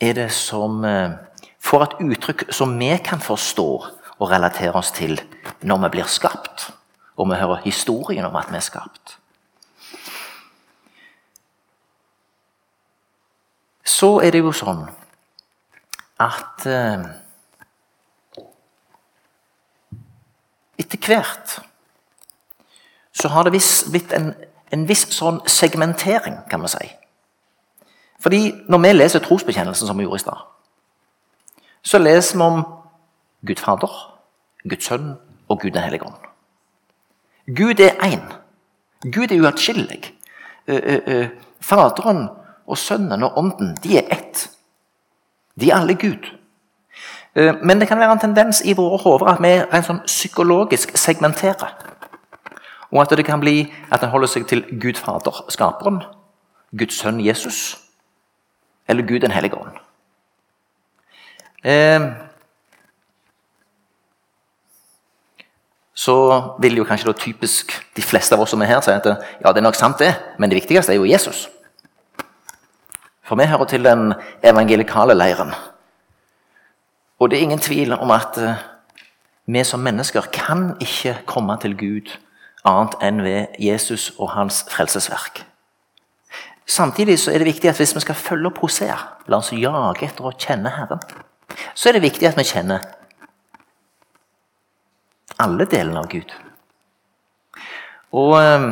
er 0.00 0.12
det 0.18 0.30
som 0.34 0.84
eh, 0.84 1.14
får 1.62 1.84
et 1.86 1.98
uttrykk 2.02 2.48
som 2.50 2.74
vi 2.78 2.90
kan 3.04 3.22
forstå 3.22 3.68
og 4.18 4.30
relatere 4.30 4.74
oss 4.74 4.90
til 4.94 5.20
når 5.62 5.84
vi 5.84 5.92
blir 5.96 6.10
skapt, 6.10 6.70
og 7.16 7.30
vi 7.30 7.38
hører 7.38 7.62
historien 7.64 8.26
om 8.26 8.36
at 8.36 8.50
vi 8.50 8.58
er 8.58 8.66
skapt. 8.66 9.18
Så 13.84 14.18
er 14.22 14.34
det 14.34 14.42
jo 14.42 14.50
sånn 14.54 14.82
at 16.22 16.66
eh, 16.66 17.04
etter 20.82 20.98
hvert 21.06 21.60
så 23.12 23.30
har 23.30 23.46
det 23.46 23.54
blitt 23.92 24.14
en, 24.16 24.32
en 24.72 24.88
viss 24.88 25.06
sånn 25.12 25.40
segmentering, 25.46 26.38
kan 26.50 26.62
vi 26.64 26.70
si. 26.72 26.88
Fordi 28.22 28.42
når 28.70 28.82
vi 28.82 28.92
leser 28.92 29.24
trosbekjennelsen, 29.24 29.86
som 29.86 29.98
vi 29.98 30.06
gjorde 30.06 30.20
i 30.20 30.24
stad, 30.24 30.44
så 31.82 31.98
leser 31.98 32.38
vi 32.38 32.44
om 32.44 32.62
Gud 33.46 33.58
Fader, 33.58 33.94
Guds 34.68 34.86
Sønn 34.86 35.16
og 35.48 35.60
Gud 35.60 35.74
den 35.74 35.82
hellige 35.82 36.06
ånd. 36.06 36.28
Gud 37.56 37.80
er 37.80 37.98
én. 38.06 38.22
Gud 39.02 39.32
er 39.32 39.42
uatskillelig. 39.42 40.12
Faderen 41.60 42.28
og 42.66 42.78
Sønnen 42.78 43.22
og 43.22 43.38
Ånden, 43.38 43.76
de 43.82 43.98
er 43.98 44.14
ett. 44.14 44.46
De 45.60 45.70
er 45.70 45.80
alle 45.80 45.94
Gud. 45.94 46.30
Eh, 47.34 47.54
men 47.62 47.80
det 47.80 47.88
kan 47.88 47.98
være 47.98 48.12
en 48.12 48.18
tendens 48.18 48.62
i 48.64 48.72
våre 48.72 48.98
hoder 49.02 49.32
at 49.32 49.42
vi 49.42 49.52
rent 49.58 49.88
sånn 49.88 50.02
psykologisk 50.06 50.96
segmenterer. 50.98 51.74
Og 52.92 53.00
at 53.00 53.16
det 53.16 53.24
kan 53.24 53.40
bli 53.40 53.72
at 53.92 54.02
en 54.02 54.12
holder 54.12 54.28
seg 54.28 54.46
til 54.46 54.64
Gud 54.80 55.00
Fader, 55.00 55.44
skaperen, 55.48 56.02
Guds 56.78 56.98
sønn 57.00 57.20
Jesus 57.24 57.78
eller 58.88 59.06
Gud 59.08 59.20
den 59.20 59.30
hellige 59.30 59.56
ånd. 59.56 59.76
Eh, 61.64 62.00
så 65.94 66.16
vil 66.60 66.76
jo 66.76 66.84
kanskje 66.84 67.08
da 67.08 67.18
typisk 67.18 67.72
de 67.96 68.02
fleste 68.02 68.34
av 68.34 68.42
oss 68.42 68.52
som 68.52 68.62
er 68.62 68.72
her, 68.72 68.80
si 68.82 68.90
at 68.90 69.06
ja, 69.06 69.52
det 69.52 69.60
er 69.60 69.66
nok 69.68 69.78
sant, 69.78 70.00
det, 70.02 70.12
men 70.38 70.50
det 70.50 70.58
viktigste 70.58 70.92
er 70.92 70.98
jo 70.98 71.08
Jesus. 71.08 71.46
For 73.22 73.38
vi 73.38 73.46
hører 73.46 73.68
til 73.70 73.84
den 73.86 74.12
evangelikale 74.44 75.14
leiren. 75.14 75.54
Og 77.20 77.30
det 77.30 77.38
er 77.38 77.46
ingen 77.46 77.62
tvil 77.62 77.94
om 77.94 78.10
at 78.10 78.38
uh, 78.42 78.58
vi 79.46 79.62
som 79.64 79.80
mennesker 79.80 80.26
kan 80.32 80.72
ikke 80.80 81.20
komme 81.26 81.56
til 81.62 81.76
Gud 81.78 82.10
annet 82.68 82.94
enn 83.02 83.22
ved 83.24 83.58
Jesus 83.58 84.10
og 84.18 84.32
hans 84.36 84.62
frelsesverk. 84.70 85.42
Samtidig 86.66 87.18
så 87.18 87.32
er 87.32 87.42
det 87.42 87.50
viktig 87.50 87.70
at 87.70 87.80
hvis 87.80 87.94
vi 87.96 88.04
skal 88.04 88.14
følge 88.14 88.48
opp 88.48 88.60
Hosea, 88.62 88.96
la 89.26 89.40
oss 89.42 89.50
jage 89.52 90.06
etter 90.06 90.28
å 90.28 90.34
kjenne 90.38 90.70
Herren, 90.72 91.02
så 91.74 91.90
er 91.90 91.98
det 91.98 92.06
viktig 92.06 92.28
at 92.28 92.38
vi 92.38 92.46
kjenner 92.48 92.84
alle 95.42 95.66
delene 95.66 96.00
av 96.00 96.08
Gud. 96.12 96.32
Og 98.12 98.36
um, 98.38 98.70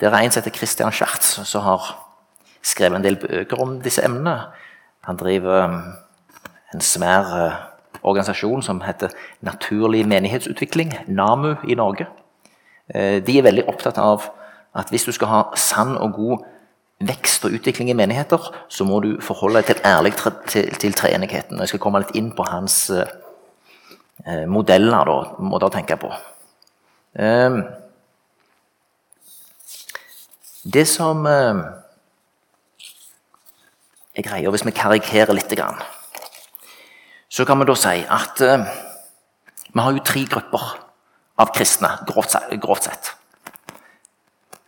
Det 0.00 0.08
er 0.08 0.16
en 0.16 0.32
som 0.32 0.40
heter 0.40 0.56
Christian 0.56 0.92
Schartz, 0.92 1.34
som 1.44 1.64
har 1.66 1.90
skrevet 2.62 2.96
en 2.96 3.04
del 3.04 3.18
bøker 3.20 3.60
om 3.60 3.80
disse 3.84 4.04
emnene. 4.04 4.46
Han 5.04 5.18
driver 5.20 5.66
um, 5.66 5.82
en 6.72 6.80
svær 6.80 7.34
uh, 7.34 7.58
organisasjon 8.02 8.62
som 8.62 8.82
heter 8.84 9.14
Naturlig 9.46 10.06
menighetsutvikling, 10.08 10.94
NAMU, 11.06 11.54
i 11.68 11.76
Norge. 11.78 12.06
Uh, 12.94 13.18
de 13.24 13.38
er 13.38 13.46
veldig 13.46 13.68
opptatt 13.70 13.98
av 13.98 14.30
at 14.76 14.90
hvis 14.90 15.08
du 15.08 15.12
skal 15.12 15.30
ha 15.30 15.42
sann 15.58 15.96
og 15.98 16.14
god 16.14 16.46
vekst 17.00 17.46
og 17.48 17.54
utvikling 17.56 17.90
i 17.90 17.96
menigheter, 17.96 18.50
så 18.68 18.84
må 18.84 19.00
du 19.00 19.14
forholde 19.24 19.60
deg 19.60 19.70
til 19.70 19.84
ærlig 19.88 20.12
til, 20.52 20.68
til 20.76 20.96
treenigheten. 20.96 21.60
Jeg 21.60 21.72
skal 21.72 21.82
komme 21.82 22.02
litt 22.02 22.12
inn 22.18 22.30
på 22.36 22.44
hans 22.44 22.76
eh, 22.92 24.44
modeller, 24.48 25.08
da, 25.08 25.18
måter 25.40 25.70
å 25.70 25.74
tenke 25.74 25.96
på. 26.00 26.12
Um, 27.16 27.62
det 30.70 30.84
som 30.86 31.24
uh, 31.26 31.64
er 34.14 34.26
greia, 34.26 34.52
hvis 34.52 34.66
vi 34.68 34.76
karikerer 34.76 35.34
litt 35.34 35.50
grann, 35.56 35.80
så 37.30 37.44
kan 37.46 37.60
vi 37.60 37.66
da 37.68 37.76
si 37.78 38.00
at 38.10 38.40
uh, 38.42 38.64
vi 39.70 39.80
har 39.80 39.92
jo 39.94 40.02
tre 40.04 40.24
grupper 40.26 40.64
av 41.40 41.52
kristne, 41.54 41.92
grovt, 42.08 42.84
sett. 42.84 43.12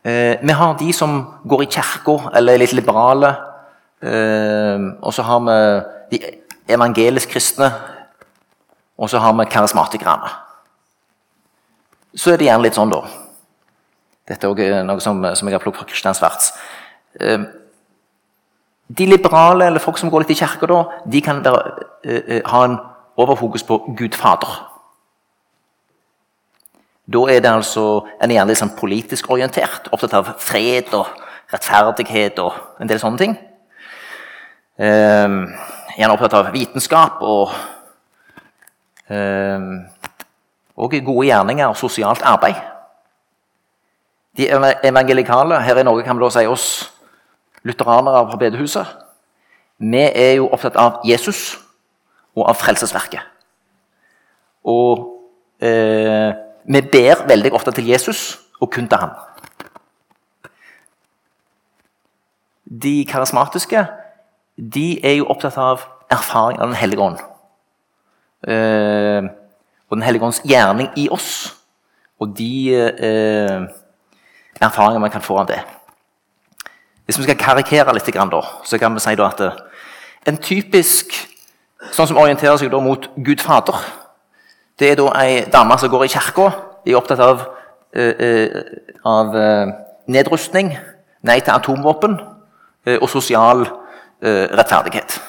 Uh, 0.06 0.38
vi 0.38 0.54
har 0.54 0.76
de 0.78 0.92
som 0.94 1.16
går 1.42 1.64
i 1.64 1.70
kirka, 1.74 2.30
eller 2.36 2.54
er 2.54 2.62
litt 2.62 2.76
liberale. 2.78 3.32
Uh, 4.02 4.94
og 5.02 5.10
så 5.14 5.26
har 5.26 5.42
vi 5.46 5.56
de 6.12 6.22
evangelisk 6.70 7.34
kristne. 7.34 7.72
Og 8.98 9.10
så 9.10 9.18
har 9.18 9.34
vi 9.34 9.48
karismatikerne. 9.50 10.30
Så 12.14 12.30
er 12.30 12.38
det 12.38 12.46
gjerne 12.46 12.68
litt 12.68 12.78
sånn, 12.78 12.92
da. 12.92 13.02
Dette 14.28 14.46
er 14.46 14.52
også 14.54 14.84
noe 14.86 15.02
som, 15.02 15.24
som 15.34 15.48
jeg 15.48 15.58
har 15.58 15.64
plukket 15.64 15.82
fra 15.82 15.90
Kristian 15.90 16.14
Svarts. 16.14 16.52
Uh, 17.18 17.42
de 18.98 19.06
liberale, 19.06 19.66
eller 19.66 19.80
folk 19.80 19.98
som 19.98 20.10
går 20.10 20.24
litt 20.24 20.34
i 20.34 20.40
kirka, 20.40 20.82
de 21.12 21.22
kan 21.24 21.42
være, 21.44 21.86
uh, 22.06 22.40
ha 22.50 22.64
en 22.64 22.78
overfokus 23.16 23.64
på 23.68 23.78
Gud 23.98 24.16
Fader. 24.18 24.68
Da 27.12 27.26
er 27.28 27.40
det 27.40 27.50
altså 27.50 28.06
en 28.22 28.30
gjerne 28.30 28.48
litt 28.52 28.60
sånn 28.60 28.76
politisk 28.78 29.30
orientert, 29.34 29.90
opptatt 29.92 30.14
av 30.16 30.34
fred 30.40 30.92
og 30.94 31.10
rettferdighet 31.52 32.38
og 32.40 32.80
en 32.80 32.88
del 32.88 33.00
sånne 33.02 33.20
ting. 33.20 33.34
Um, 34.78 35.42
gjerne 35.98 36.14
opptatt 36.14 36.38
av 36.38 36.52
vitenskap 36.54 37.20
og 37.26 37.50
um, 39.10 39.82
og 40.76 40.94
gode 41.04 41.26
gjerninger 41.26 41.66
og 41.66 41.76
sosialt 41.76 42.22
arbeid. 42.24 42.56
De 44.36 44.48
evangelikale 44.84 45.60
her 45.60 45.78
i 45.78 45.84
Norge 45.84 46.04
kan 46.06 46.16
vi 46.16 46.24
da 46.24 46.30
si 46.32 46.46
oss 46.48 46.66
lutheranere 47.62 48.30
på 48.30 48.38
bedehuset, 48.40 48.86
vi 49.78 50.02
er 50.02 50.36
jo 50.38 50.48
opptatt 50.52 50.76
av 50.78 51.00
Jesus 51.06 51.58
og 52.36 52.46
av 52.48 52.58
frelsesverket. 52.58 53.20
Og 54.64 55.08
eh, 55.62 56.30
vi 56.64 56.82
ber 56.92 57.26
veldig 57.26 57.52
ofte 57.52 57.74
til 57.74 57.88
Jesus, 57.90 58.38
og 58.60 58.70
kun 58.70 58.86
til 58.88 58.98
ham. 58.98 59.10
De 62.82 63.04
karismatiske 63.10 63.86
de 64.56 64.86
er 65.04 65.18
jo 65.18 65.26
opptatt 65.26 65.56
av 65.58 65.82
erfaring 66.12 66.60
av 66.60 66.68
Den 66.68 66.76
hellige 66.76 67.02
ånd. 67.02 67.18
Eh, 68.48 69.24
og 69.88 69.96
Den 69.96 70.02
hellige 70.02 70.24
ånds 70.24 70.42
gjerning 70.44 70.88
i 70.96 71.08
oss. 71.10 71.56
Og 72.20 72.38
de 72.38 72.74
eh, 72.76 73.62
erfaringer 74.60 75.00
man 75.00 75.10
kan 75.10 75.24
få 75.24 75.38
av 75.42 75.46
det. 75.46 75.60
Hvis 77.06 77.18
vi 77.18 77.26
skal 77.26 77.38
karikere 77.38 77.92
litt, 77.94 78.06
så 78.06 78.78
kan 78.78 78.94
vi 78.94 79.00
si 79.00 79.16
at 79.20 79.40
En 80.26 80.36
typisk 80.38 81.12
sånn 81.90 82.06
som 82.06 82.16
orienterer 82.16 82.56
seg 82.56 82.70
mot 82.72 83.08
Gud 83.16 83.40
Fader, 83.40 83.74
det 84.78 84.90
er 84.92 84.96
da 84.96 85.08
ei 85.18 85.44
dame 85.50 85.78
som 85.78 85.90
går 85.90 86.04
i 86.04 86.08
kirka. 86.08 86.52
Er 86.86 86.96
opptatt 86.96 87.18
av, 87.18 87.42
uh, 87.96 88.14
uh, 88.22 88.62
av 89.04 89.34
nedrustning, 90.06 90.78
nei 91.22 91.40
til 91.40 91.54
atomvåpen 91.54 92.20
og 92.86 93.08
sosial 93.10 93.66
rettferdighet. 94.22 95.20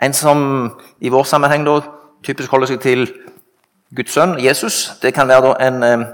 en 0.00 0.12
som 0.12 0.70
i 1.00 1.08
vår 1.08 1.24
sammenheng 1.24 1.64
da 1.64 1.80
typisk 2.24 2.50
holder 2.50 2.66
seg 2.66 2.80
til 2.80 3.06
Guds 3.96 4.12
sønn, 4.12 4.36
Jesus. 4.42 4.92
Det 5.02 5.14
kan 5.14 5.28
være 5.28 5.54
en 5.64 5.82
eh, 5.82 6.06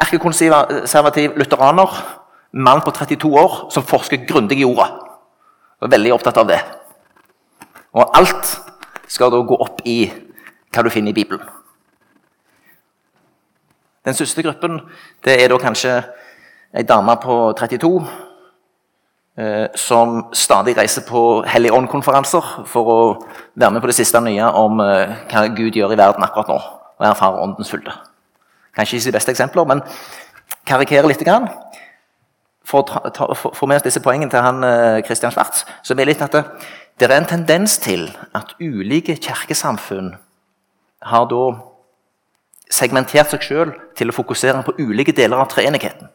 erkekonservativ 0.00 1.36
lutheraner, 1.36 1.94
mann 2.52 2.80
på 2.84 2.90
32 2.90 3.34
år, 3.38 3.58
som 3.70 3.86
forsker 3.86 4.24
grundig 4.28 4.58
i 4.58 4.64
jorda. 4.64 4.88
Og 5.78 5.86
er 5.86 5.94
veldig 5.96 6.14
opptatt 6.16 6.40
av 6.40 6.48
det. 6.48 6.58
Og 7.94 8.16
alt 8.16 8.54
skal 9.08 9.32
da 9.32 9.42
gå 9.42 9.56
opp 9.58 9.82
i 9.88 10.00
hva 10.74 10.84
du 10.84 10.90
finner 10.92 11.12
i 11.12 11.16
Bibelen. 11.16 11.44
Den 14.04 14.16
siste 14.16 14.42
gruppen 14.42 14.80
det 15.24 15.36
er 15.36 15.50
da 15.50 15.58
kanskje 15.60 15.98
ei 16.72 16.84
dame 16.88 17.16
på 17.20 17.36
32 17.58 17.90
eh, 19.38 19.66
som 19.76 20.20
stadig 20.32 20.76
reiser 20.78 21.04
på 21.08 21.42
Hellig 21.48 21.72
Ånd-konferanser 21.76 22.64
for 22.68 22.92
å 22.92 22.98
være 23.54 23.74
med 23.74 23.84
på 23.84 23.90
det 23.90 23.98
siste 23.98 24.20
nye 24.24 24.48
om 24.60 24.80
eh, 24.84 25.16
hva 25.32 25.46
Gud 25.52 25.76
gjør 25.76 25.92
i 25.92 26.00
verden 26.00 26.24
akkurat 26.24 26.52
nå 26.52 26.60
og 26.98 27.06
erfare 27.06 27.42
åndens 27.44 27.70
fylde. 27.70 27.92
Kanskje 28.78 29.00
ikke 29.00 29.10
de 29.10 29.16
beste 29.18 29.34
eksempler, 29.34 29.66
men 29.66 29.82
karikerer 30.68 31.10
litt. 31.10 31.24
Grann. 31.26 31.48
For 32.68 32.84
å 32.86 33.34
få 33.34 33.66
med 33.66 33.80
oss 33.80 33.86
disse 33.86 34.02
poengene 34.04 34.30
til 34.30 34.44
han 34.44 34.62
eh, 34.62 35.14
Schwartz, 35.16 35.64
så 35.82 35.96
er 35.96 36.06
litt 36.06 36.22
at 36.22 36.36
det, 36.36 36.44
det 37.00 37.08
er 37.08 37.16
en 37.16 37.26
tendens 37.26 37.78
til 37.82 38.10
at 38.36 38.52
ulike 38.60 39.16
kirkesamfunn 39.16 40.12
har 41.08 41.26
da 41.30 41.42
segmentert 42.70 43.32
seg 43.32 43.46
sjøl 43.46 43.72
til 43.96 44.12
å 44.12 44.16
fokusere 44.16 44.60
på 44.66 44.76
ulike 44.78 45.14
deler 45.16 45.40
av 45.40 45.48
treenigheten. 45.50 46.10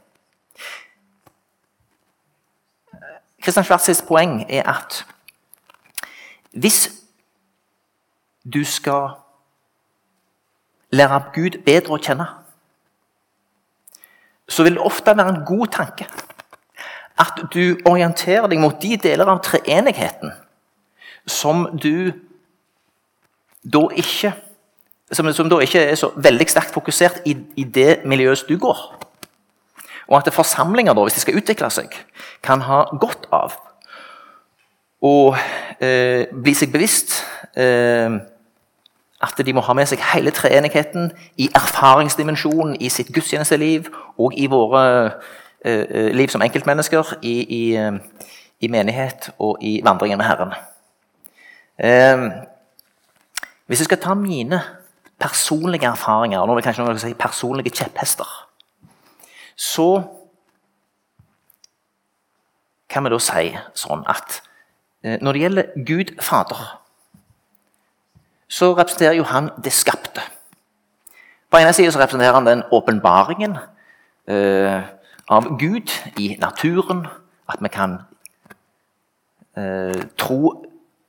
Kristian 3.43 3.65
Schwartz' 3.67 4.05
poeng 4.07 4.43
er 4.47 4.69
at 4.69 5.01
hvis 6.53 6.85
du 8.45 8.61
skal 8.63 9.17
lære 10.93 11.23
Gud 11.33 11.57
bedre 11.65 11.97
å 11.97 11.99
kjenne, 11.99 12.29
så 14.49 14.65
vil 14.65 14.77
det 14.77 14.85
ofte 14.85 15.15
være 15.17 15.35
en 15.35 15.43
god 15.47 15.67
tanke 15.73 16.07
at 17.23 17.43
du 17.53 17.77
orienterer 17.85 18.47
deg 18.49 18.61
mot 18.61 18.79
de 18.81 18.97
deler 18.97 19.29
av 19.29 19.43
treenigheten 19.45 20.33
som 21.29 21.67
du 21.77 22.11
da 23.63 23.85
ikke 23.95 24.33
som, 25.13 25.29
som, 25.35 25.49
da 25.49 25.59
ikke 25.61 25.81
er 25.91 25.99
så 25.99 26.09
veldig 26.15 26.47
sterkt 26.49 26.73
fokusert 26.73 27.21
i, 27.29 27.35
i 27.59 27.63
det 27.69 28.01
miljøet 28.09 28.47
du 28.49 28.55
går. 28.57 28.79
Og 30.09 30.15
at 30.17 30.33
forsamlinger, 30.33 30.95
da, 30.95 31.03
hvis 31.05 31.19
de 31.19 31.21
skal 31.23 31.37
utvikle 31.37 31.69
seg, 31.71 31.93
kan 32.43 32.63
ha 32.65 32.83
godt 32.99 33.27
av 33.33 33.53
å 35.03 35.15
eh, 35.83 36.31
bli 36.33 36.55
seg 36.57 36.73
bevisst 36.73 37.19
eh, 37.59 38.17
at 39.23 39.45
de 39.45 39.53
må 39.55 39.61
ha 39.63 39.73
med 39.77 39.87
seg 39.87 40.01
hele 40.11 40.33
treenigheten 40.35 41.11
i 41.39 41.47
erfaringsdimensjonen 41.55 42.75
i 42.83 42.89
sitt 42.91 43.13
gudstjenesteliv 43.15 43.87
og 44.19 44.35
i 44.35 44.49
våre 44.51 44.83
uh, 45.07 46.11
liv 46.11 46.31
som 46.31 46.43
enkeltmennesker, 46.43 47.15
i, 47.21 47.35
i, 47.43 47.63
uh, 47.79 47.95
i, 48.59 48.67
menighet 48.67 49.31
og 49.39 49.63
i 49.63 49.77
vandringen 49.85 50.19
med 50.19 50.27
Herren. 50.27 50.55
Uh, 51.79 52.43
hvis 53.67 53.79
jeg 53.79 53.91
skal 53.91 54.03
ta 54.03 54.13
mine 54.19 54.59
personlige 55.19 55.87
erfaringer, 55.87 56.39
og 56.39 56.47
nå 56.47 56.53
er 56.53 56.59
det 56.59 56.67
kanskje 56.67 56.83
noen 56.83 56.99
si 56.99 57.15
personlige 57.15 57.71
kjepphester, 57.79 58.27
så 59.55 59.89
kan 62.91 63.05
vi 63.05 63.13
da 63.13 63.19
si 63.23 63.53
sånn 63.79 64.03
at 64.09 64.41
når 65.03 65.35
det 65.35 65.41
gjelder 65.41 65.85
Gud 65.87 66.11
Fader 66.23 66.82
så 68.53 68.73
representerer 68.77 69.17
jo 69.17 69.25
han 69.25 69.49
det 69.63 69.73
skapte. 69.73 70.21
På 71.49 71.57
ene 71.57 71.73
siden 71.73 71.95
representerer 71.97 72.37
han 72.37 72.45
den 72.45 72.63
åpenbaringen 72.71 73.57
eh, 74.27 74.81
av 75.29 75.57
Gud 75.57 75.89
i 76.17 76.35
naturen. 76.41 77.07
At 77.49 77.61
vi 77.61 77.71
kan 77.73 77.97
eh, 79.57 80.05
tro 80.17 80.65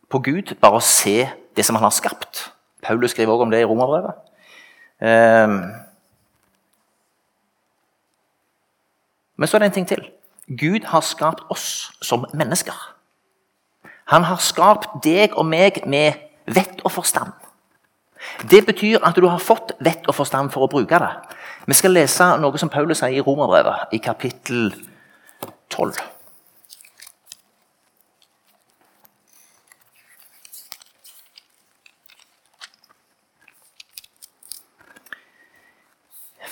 på 0.09 0.19
Gud, 0.25 0.55
bare 0.61 0.81
å 0.81 0.85
se 0.85 1.29
det 1.57 1.65
som 1.67 1.77
han 1.77 1.85
har 1.85 1.95
skapt. 1.95 2.47
Paulus 2.83 3.13
skriver 3.13 3.33
også 3.33 3.47
om 3.47 3.53
det 3.53 3.61
i 3.61 3.69
Romerbrevet. 3.69 4.21
Eh, 5.05 5.49
men 9.37 9.49
så 9.49 9.57
er 9.57 9.65
det 9.65 9.73
en 9.73 9.79
ting 9.81 9.89
til. 9.89 10.05
Gud 10.49 10.89
har 10.89 11.05
skapt 11.05 11.45
oss 11.53 11.93
som 12.01 12.25
mennesker. 12.33 12.77
Han 14.13 14.25
har 14.29 14.41
skapt 14.41 15.05
deg 15.05 15.37
og 15.37 15.47
meg 15.49 15.85
med 15.89 16.25
vett 16.47 16.81
og 16.85 16.93
forstand. 16.93 17.33
Det 18.51 18.65
betyr 18.67 19.05
at 19.05 19.17
du 19.17 19.27
har 19.29 19.43
fått 19.43 19.75
vett 19.85 20.07
og 20.09 20.17
forstand 20.17 20.53
for 20.55 20.65
å 20.65 20.71
bruke 20.71 20.99
det. 21.01 21.13
Vi 21.69 21.77
skal 21.77 21.95
lese 21.97 22.27
noe 22.41 22.61
som 22.61 22.73
Paulus 22.73 23.01
sier 23.01 23.21
i 23.21 23.25
Romerbrevet, 23.25 23.95
i 23.97 24.01
kapittel 24.03 24.73
12. 25.73 26.01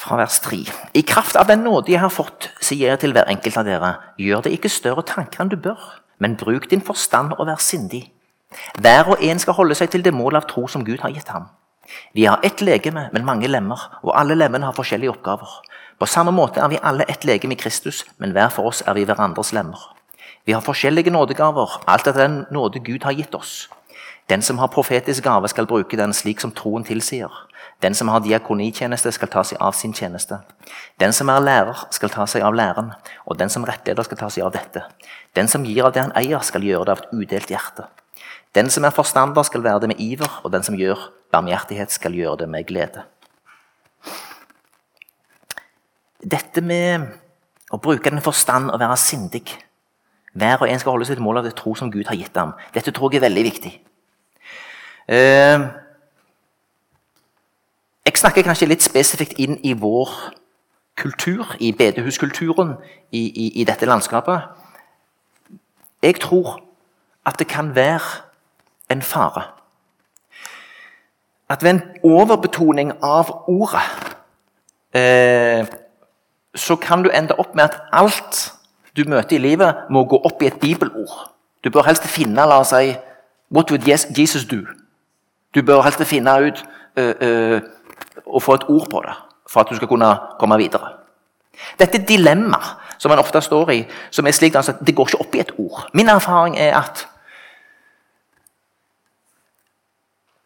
Fra 0.02 0.16
vers 0.18 0.40
3. 0.42 0.64
I 0.98 1.02
kraft 1.06 1.36
av 1.38 1.46
den 1.46 1.62
nåde 1.62 1.92
jeg 1.92 2.02
har 2.02 2.10
fått, 2.10 2.50
sier 2.60 2.90
jeg 2.90 3.04
til 3.04 3.14
hver 3.14 3.30
enkelt 3.30 3.60
av 3.60 3.68
dere, 3.68 3.92
gjør 4.18 4.42
det 4.46 4.56
ikke 4.56 4.72
større 4.72 5.04
tanker 5.06 5.44
enn 5.44 5.52
du 5.52 5.60
bør, 5.60 5.78
men 6.18 6.34
bruk 6.40 6.66
din 6.72 6.82
forstand 6.82 7.36
og 7.38 7.46
vær 7.46 7.62
sindig. 7.62 8.08
Hver 8.80 9.14
og 9.14 9.22
en 9.24 9.38
skal 9.38 9.56
holde 9.58 9.76
seg 9.78 9.90
til 9.92 10.04
det 10.04 10.14
mål 10.14 10.40
av 10.40 10.48
tro 10.50 10.66
som 10.68 10.84
Gud 10.84 11.00
har 11.04 11.12
gitt 11.14 11.28
ham. 11.28 11.48
Vi 12.14 12.24
har 12.24 12.40
ett 12.42 12.60
legeme, 12.60 13.08
men 13.12 13.24
mange 13.24 13.48
lemmer, 13.48 13.80
og 14.02 14.14
alle 14.18 14.34
lemmene 14.34 14.68
har 14.68 14.76
forskjellige 14.76 15.10
oppgaver. 15.10 15.50
På 15.98 16.06
samme 16.06 16.32
måte 16.32 16.60
er 16.60 16.68
vi 16.72 16.80
alle 16.82 17.04
ett 17.08 17.24
legeme 17.24 17.54
i 17.54 17.60
Kristus, 17.60 18.04
men 18.18 18.32
hver 18.32 18.48
for 18.48 18.70
oss 18.70 18.82
er 18.86 18.94
vi 18.94 19.04
hverandres 19.04 19.52
lemmer. 19.52 19.80
Vi 20.44 20.52
har 20.52 20.64
forskjellige 20.64 21.10
nådegaver, 21.10 21.82
alt 21.86 22.06
etter 22.06 22.26
den 22.26 22.44
nåde 22.50 22.80
Gud 22.82 23.04
har 23.04 23.12
gitt 23.12 23.34
oss. 23.34 23.68
Den 24.30 24.42
som 24.42 24.58
har 24.58 24.66
profetisk 24.66 25.24
gave, 25.24 25.48
skal 25.48 25.66
bruke 25.66 25.96
den 25.96 26.12
slik 26.12 26.40
som 26.40 26.52
troen 26.52 26.84
tilsier. 26.84 27.30
Den 27.82 27.94
som 27.94 28.08
har 28.08 28.20
diakonitjeneste, 28.22 29.12
skal 29.12 29.28
ta 29.28 29.42
seg 29.44 29.58
av 29.60 29.72
sin 29.72 29.94
tjeneste. 29.94 30.38
Den 31.00 31.12
som 31.12 31.28
er 31.28 31.42
lærer, 31.42 31.86
skal 31.90 32.10
ta 32.10 32.26
seg 32.26 32.42
av 32.46 32.54
læren, 32.54 32.92
og 33.26 33.38
den 33.38 33.50
som 33.50 33.64
rettleder, 33.66 34.06
skal 34.06 34.18
ta 34.18 34.30
seg 34.30 34.46
av 34.46 34.52
dette. 34.54 34.84
Den 35.36 35.48
som 35.48 35.64
gir 35.66 35.84
av 35.86 35.92
det 35.92 36.02
han 36.02 36.14
eier, 36.18 36.40
skal 36.46 36.62
gjøre 36.62 36.86
det 36.86 36.94
av 36.96 37.02
et 37.02 37.12
udelt 37.12 37.50
hjerte. 37.50 37.88
Den 38.54 38.68
som 38.70 38.84
er 38.84 38.92
forstander, 38.92 39.42
skal 39.42 39.64
være 39.64 39.80
det 39.80 39.88
med 39.88 40.00
iver, 40.00 40.40
og 40.44 40.52
den 40.52 40.62
som 40.62 40.76
gjør 40.76 41.10
barmhjertighet, 41.32 41.92
skal 41.92 42.12
gjøre 42.12 42.36
det 42.42 42.48
med 42.48 42.66
glede. 42.68 43.04
Dette 46.22 46.60
med 46.60 47.06
å 47.72 47.80
bruke 47.82 48.10
den 48.10 48.22
forstand 48.22 48.70
og 48.70 48.80
være 48.80 48.96
sindig 49.00 49.46
Hver 50.32 50.62
og 50.62 50.68
en 50.70 50.78
skal 50.80 50.94
holde 50.94 51.04
sitt 51.04 51.20
mål 51.20 51.42
av 51.42 51.44
det 51.44 51.56
tro 51.58 51.74
som 51.76 51.90
Gud 51.92 52.06
har 52.08 52.16
gitt 52.16 52.36
ham. 52.40 52.54
Dette 52.72 52.92
tror 52.96 53.12
jeg 53.12 53.18
er 53.20 53.26
veldig 53.26 53.42
viktig. 53.44 53.72
Eh, 55.12 55.64
jeg 58.06 58.16
snakker 58.16 58.46
kanskje 58.46 58.70
litt 58.70 58.80
spesifikt 58.80 59.36
inn 59.36 59.58
i 59.60 59.74
vår 59.76 60.08
kultur, 60.96 61.52
i 61.60 61.74
bedehuskulturen 61.76 62.78
i, 63.12 63.20
i, 63.28 63.46
i 63.60 63.66
dette 63.68 63.84
landskapet. 63.84 64.48
Jeg 66.00 66.16
tror 66.24 66.62
at 67.28 67.36
det 67.38 67.50
kan 67.52 67.74
være 67.76 68.24
en 68.92 69.02
fare. 69.02 69.42
At 71.50 71.62
ved 71.62 71.70
en 71.70 71.82
overbetoning 72.02 72.92
av 73.02 73.30
ordet 73.48 73.82
eh, 74.94 75.66
så 76.54 76.76
kan 76.76 77.02
du 77.02 77.10
ende 77.10 77.36
opp 77.38 77.54
med 77.54 77.64
at 77.64 77.80
alt 77.92 78.52
du 78.96 79.04
møter 79.08 79.36
i 79.36 79.40
livet, 79.40 79.74
må 79.90 80.04
gå 80.04 80.18
opp 80.24 80.42
i 80.42 80.46
et 80.46 80.60
bibelord. 80.60 81.30
Du 81.64 81.70
bør 81.70 81.86
helst 81.86 82.04
finne 82.12 82.44
la 82.46 82.60
oss 82.60 82.74
si, 82.74 82.92
What 83.52 83.70
would 83.70 83.88
Jesus 84.18 84.44
do? 84.44 84.62
Du 85.54 85.62
bør 85.62 85.82
helst 85.82 86.04
finne 86.08 86.32
ut 86.40 86.64
uh, 86.98 87.12
uh, 87.22 87.60
og 88.26 88.42
få 88.42 88.54
et 88.54 88.68
ord 88.68 88.88
på 88.90 89.02
det 89.04 89.14
for 89.48 89.60
at 89.60 89.68
du 89.70 89.76
skal 89.76 89.88
kunne 89.88 90.08
komme 90.40 90.56
videre. 90.56 90.94
Dette 91.78 92.00
dilemmaet 92.08 92.96
som 92.98 93.10
man 93.10 93.20
ofte 93.20 93.40
står 93.40 93.70
i, 93.70 93.82
som 94.10 94.26
er 94.26 94.32
slik 94.32 94.54
altså, 94.54 94.72
at 94.72 94.86
det 94.86 94.94
går 94.96 95.10
ikke 95.10 95.20
opp 95.20 95.34
i 95.34 95.40
et 95.42 95.52
ord. 95.58 95.88
Min 95.92 96.08
erfaring 96.08 96.56
er 96.58 96.78
at 96.78 97.08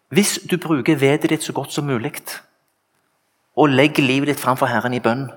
Hvis 0.09 0.39
du 0.51 0.57
bruker 0.57 0.99
vedet 1.01 1.31
ditt 1.31 1.43
så 1.43 1.53
godt 1.53 1.73
som 1.73 1.87
mulig, 1.87 2.13
og 3.57 3.73
legger 3.73 4.05
livet 4.05 4.29
ditt 4.29 4.41
framfor 4.41 4.71
Herren 4.71 4.95
i 4.95 5.03
bønn, 5.03 5.29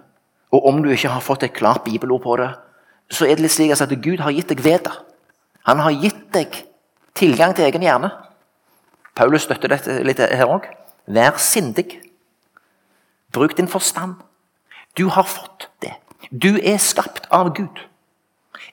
og 0.52 0.66
om 0.66 0.84
du 0.84 0.90
ikke 0.90 1.10
har 1.10 1.24
fått 1.24 1.44
et 1.44 1.54
klart 1.54 1.84
bibelord 1.84 2.22
på 2.22 2.36
det, 2.38 2.50
så 3.10 3.26
er 3.26 3.38
det 3.38 3.46
litt 3.46 3.56
slik 3.56 3.74
at 3.74 3.94
Gud 4.04 4.22
har 4.22 4.34
gitt 4.34 4.50
deg 4.50 4.62
vedet. 4.64 4.94
Han 5.66 5.82
har 5.82 5.96
gitt 5.98 6.28
deg 6.34 6.62
tilgang 7.18 7.56
til 7.56 7.66
egen 7.66 7.86
hjerne. 7.86 8.12
Paulus 9.16 9.48
støtter 9.48 9.74
dette 9.74 10.00
litt 10.06 10.22
her 10.22 10.50
òg. 10.50 10.70
Vær 11.10 11.40
sindig. 11.42 12.00
Bruk 13.34 13.58
din 13.58 13.68
forstand. 13.68 14.16
Du 14.98 15.10
har 15.10 15.26
fått 15.26 15.70
det. 15.82 15.96
Du 16.30 16.58
er 16.62 16.78
skapt 16.78 17.26
av 17.34 17.54
Gud. 17.58 17.82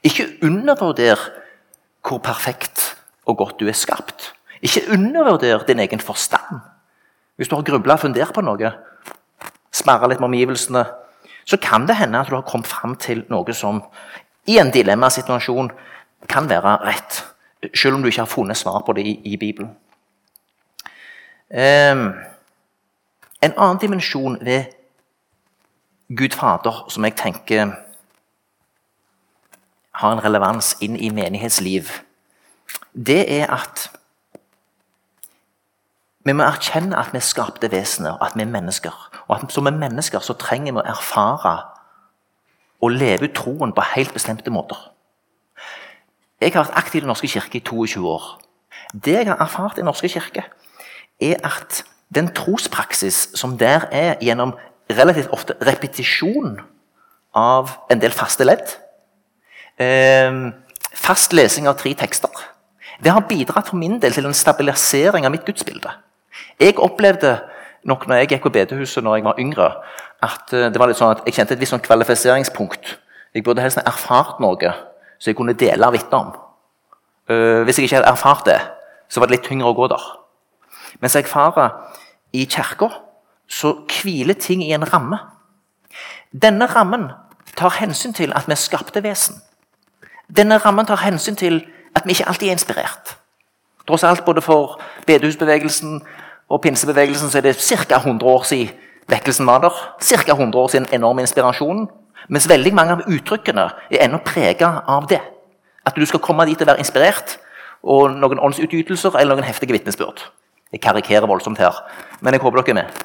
Ikke 0.04 0.28
undervurder 0.44 1.20
hvor 2.06 2.20
perfekt 2.22 2.96
og 3.26 3.40
godt 3.40 3.61
du 3.61 3.68
er 3.68 3.76
skapt. 3.76 4.36
Ikke 4.62 4.87
undervurder 4.92 5.64
din 5.66 5.79
egen 5.79 6.01
forstand. 6.01 6.61
Hvis 7.37 7.49
du 7.49 7.57
har 7.57 7.62
grubla 7.62 7.97
og 7.97 8.01
fundert 8.01 8.33
på 8.35 8.45
noe, 8.45 8.73
smarra 9.73 10.09
litt 10.09 10.21
med 10.21 10.31
omgivelsene, 10.31 10.85
så 11.45 11.59
kan 11.62 11.87
det 11.87 11.97
hende 11.97 12.21
at 12.21 12.31
du 12.31 12.35
har 12.35 12.47
kommet 12.49 12.66
fram 12.66 12.97
til 12.97 13.25
noe 13.31 13.55
som 13.55 13.83
i 14.47 14.59
en 14.59 14.73
dilemmasituasjon 14.73 15.71
kan 16.29 16.49
være 16.49 16.77
rett. 16.87 17.21
Selv 17.75 17.97
om 17.97 18.03
du 18.03 18.09
ikke 18.09 18.25
har 18.25 18.31
funnet 18.31 18.57
svar 18.57 18.83
på 18.87 18.95
det 18.97 19.05
i, 19.07 19.14
i 19.33 19.37
Bibelen. 19.37 19.71
Um, 21.51 22.09
en 23.42 23.53
annen 23.55 23.79
dimensjon 23.79 24.38
ved 24.40 24.73
Gud 26.09 26.35
Fader 26.35 26.87
som 26.90 27.05
jeg 27.05 27.14
tenker 27.19 27.75
har 29.97 30.12
en 30.12 30.25
relevans 30.25 30.75
inn 30.83 30.97
i 30.97 31.11
menighetsliv, 31.14 31.88
det 32.92 33.23
er 33.33 33.53
at 33.55 33.87
vi 36.27 36.35
må 36.35 36.43
erkjenne 36.43 36.99
at 36.99 37.12
vi 37.15 37.21
er 37.21 37.25
skapte 37.25 37.71
vesener, 37.71 38.19
at 38.23 38.35
vi 38.35 38.43
er 38.43 38.51
mennesker. 38.51 38.95
Og 39.29 39.37
at 39.37 39.53
som 39.53 39.69
er 39.71 39.77
mennesker 39.79 40.23
så 40.25 40.35
trenger 40.39 40.75
vi 40.75 40.83
å 40.83 40.89
erfare 40.91 41.57
og 42.83 42.93
leve 42.93 43.29
ut 43.29 43.37
troen 43.37 43.73
på 43.73 43.85
helt 43.95 44.15
bestemte 44.15 44.51
måter. 44.51 44.79
Jeg 46.43 46.53
har 46.53 46.67
vært 46.67 46.77
aktiv 46.77 46.99
i 46.99 47.05
Den 47.05 47.12
norske 47.15 47.31
kirke 47.31 47.59
i 47.59 47.65
22 47.65 48.03
år. 48.11 48.25
Det 48.93 49.15
jeg 49.15 49.29
har 49.31 49.41
erfart 49.41 49.79
i 49.79 49.85
Den 49.85 49.89
norske 49.89 50.09
kirke, 50.09 50.45
er 51.21 51.37
at 51.45 51.85
den 52.15 52.29
trospraksis 52.35 53.31
som 53.35 53.57
der 53.59 53.87
er 53.91 54.19
gjennom 54.21 54.53
relativt 54.91 55.31
ofte 55.33 55.55
repetisjon 55.62 56.59
av 57.35 57.71
en 57.91 58.03
del 58.03 58.12
faste 58.12 58.45
ledd 58.45 58.77
eh, 59.79 60.53
Fast 60.97 61.33
lesing 61.33 61.69
av 61.69 61.77
tre 61.79 61.93
tekster. 61.95 62.33
Det 63.05 63.12
har 63.12 63.27
bidratt 63.29 63.69
for 63.69 63.77
min 63.77 63.99
del 64.01 64.15
til 64.17 64.27
en 64.27 64.35
stabilisering 64.35 65.27
av 65.27 65.35
mitt 65.35 65.45
gudsbilde. 65.45 65.91
Jeg 66.61 66.79
opplevde 66.79 67.38
nok 67.85 68.07
når 68.09 68.23
jeg 68.23 68.31
gikk 68.33 68.47
på 68.47 68.55
bedehuset 68.55 69.05
når 69.05 69.16
jeg 69.16 69.25
var 69.25 69.40
yngre, 69.40 69.69
at 70.23 70.53
eh, 70.53 70.69
det 70.73 70.81
var 70.81 70.90
litt 70.90 70.99
sånn 70.99 71.14
at 71.14 71.27
jeg 71.27 71.37
kjente 71.37 71.55
et 71.55 71.61
visst 71.61 71.75
sånn 71.75 71.85
kvalifiseringspunkt. 71.85 72.97
Jeg 73.37 73.45
burde 73.45 73.62
helst 73.62 73.79
ha 73.81 73.85
erfart 73.87 74.40
noe 74.40 74.73
som 75.19 75.31
jeg 75.31 75.37
kunne 75.38 75.57
dele 75.57 75.87
vitner 75.87 75.92
vitne 75.95 76.19
om. 76.19 76.33
Uh, 77.27 77.62
hvis 77.66 77.79
jeg 77.79 77.88
ikke 77.88 77.99
hadde 77.99 78.12
erfart 78.12 78.47
det, 78.47 78.59
så 79.11 79.21
var 79.21 79.29
det 79.29 79.37
litt 79.37 79.49
tyngre 79.49 79.73
å 79.73 79.77
gå 79.77 79.88
der. 79.90 80.05
Mens 81.03 81.16
jeg 81.16 81.27
erfarer 81.27 81.73
i 82.37 82.45
kirka, 82.47 82.88
så 83.49 83.73
hviler 83.90 84.38
ting 84.38 84.62
i 84.62 84.73
en 84.77 84.87
ramme. 84.87 85.19
Denne 86.33 86.69
rammen 86.71 87.09
tar 87.59 87.77
hensyn 87.81 88.14
til 88.14 88.33
at 88.37 88.47
vi 88.47 88.55
er 88.55 88.61
skapte 88.61 89.03
vesen. 89.03 89.40
Denne 90.29 90.59
rammen 90.62 90.87
tar 90.87 91.03
hensyn 91.03 91.37
til 91.38 91.64
at 91.97 92.07
vi 92.07 92.14
ikke 92.14 92.29
alltid 92.29 92.49
er 92.49 92.59
inspirert. 92.59 93.16
Tross 93.87 94.05
alt, 94.05 94.25
både 94.25 94.42
for 94.42 94.81
bedehusbevegelsen 95.07 96.01
og 96.48 96.62
pinsebevegelsen 96.62 97.30
så 97.30 97.38
er 97.38 97.48
det 97.48 97.56
ca. 97.56 97.96
100 97.96 98.30
år 98.30 98.42
siden 98.42 98.74
vekkelsen 99.11 99.46
var 99.46 99.59
der. 99.64 99.78
Ca. 100.02 100.32
100 100.32 100.59
år 100.59 100.68
siden 100.68 100.87
enorm 100.92 101.18
inspirasjon. 101.18 101.88
Mens 102.28 102.48
veldig 102.48 102.74
mange 102.74 102.92
av 102.92 103.02
uttrykkene 103.06 103.66
er 103.90 104.04
ennå 104.04 104.18
prega 104.24 104.82
av 104.87 105.06
det. 105.11 105.20
At 105.87 105.96
du 105.96 106.06
skal 106.06 106.20
komme 106.20 106.46
dit 106.46 106.61
og 106.61 106.66
være 106.66 106.82
inspirert, 106.82 107.38
og 107.82 108.11
noen 108.11 108.40
åndsutgytelser 108.42 109.14
eller 109.20 109.37
noen 109.37 109.46
heftige 109.46 109.76
vitnesbyrd. 109.76 110.24
Jeg 110.72 110.82
karikerer 110.82 111.28
voldsomt 111.30 111.59
her, 111.62 111.76
men 112.20 112.35
jeg 112.35 112.42
håper 112.42 112.62
dere 112.62 112.74
er 112.74 112.80
med. 112.80 113.04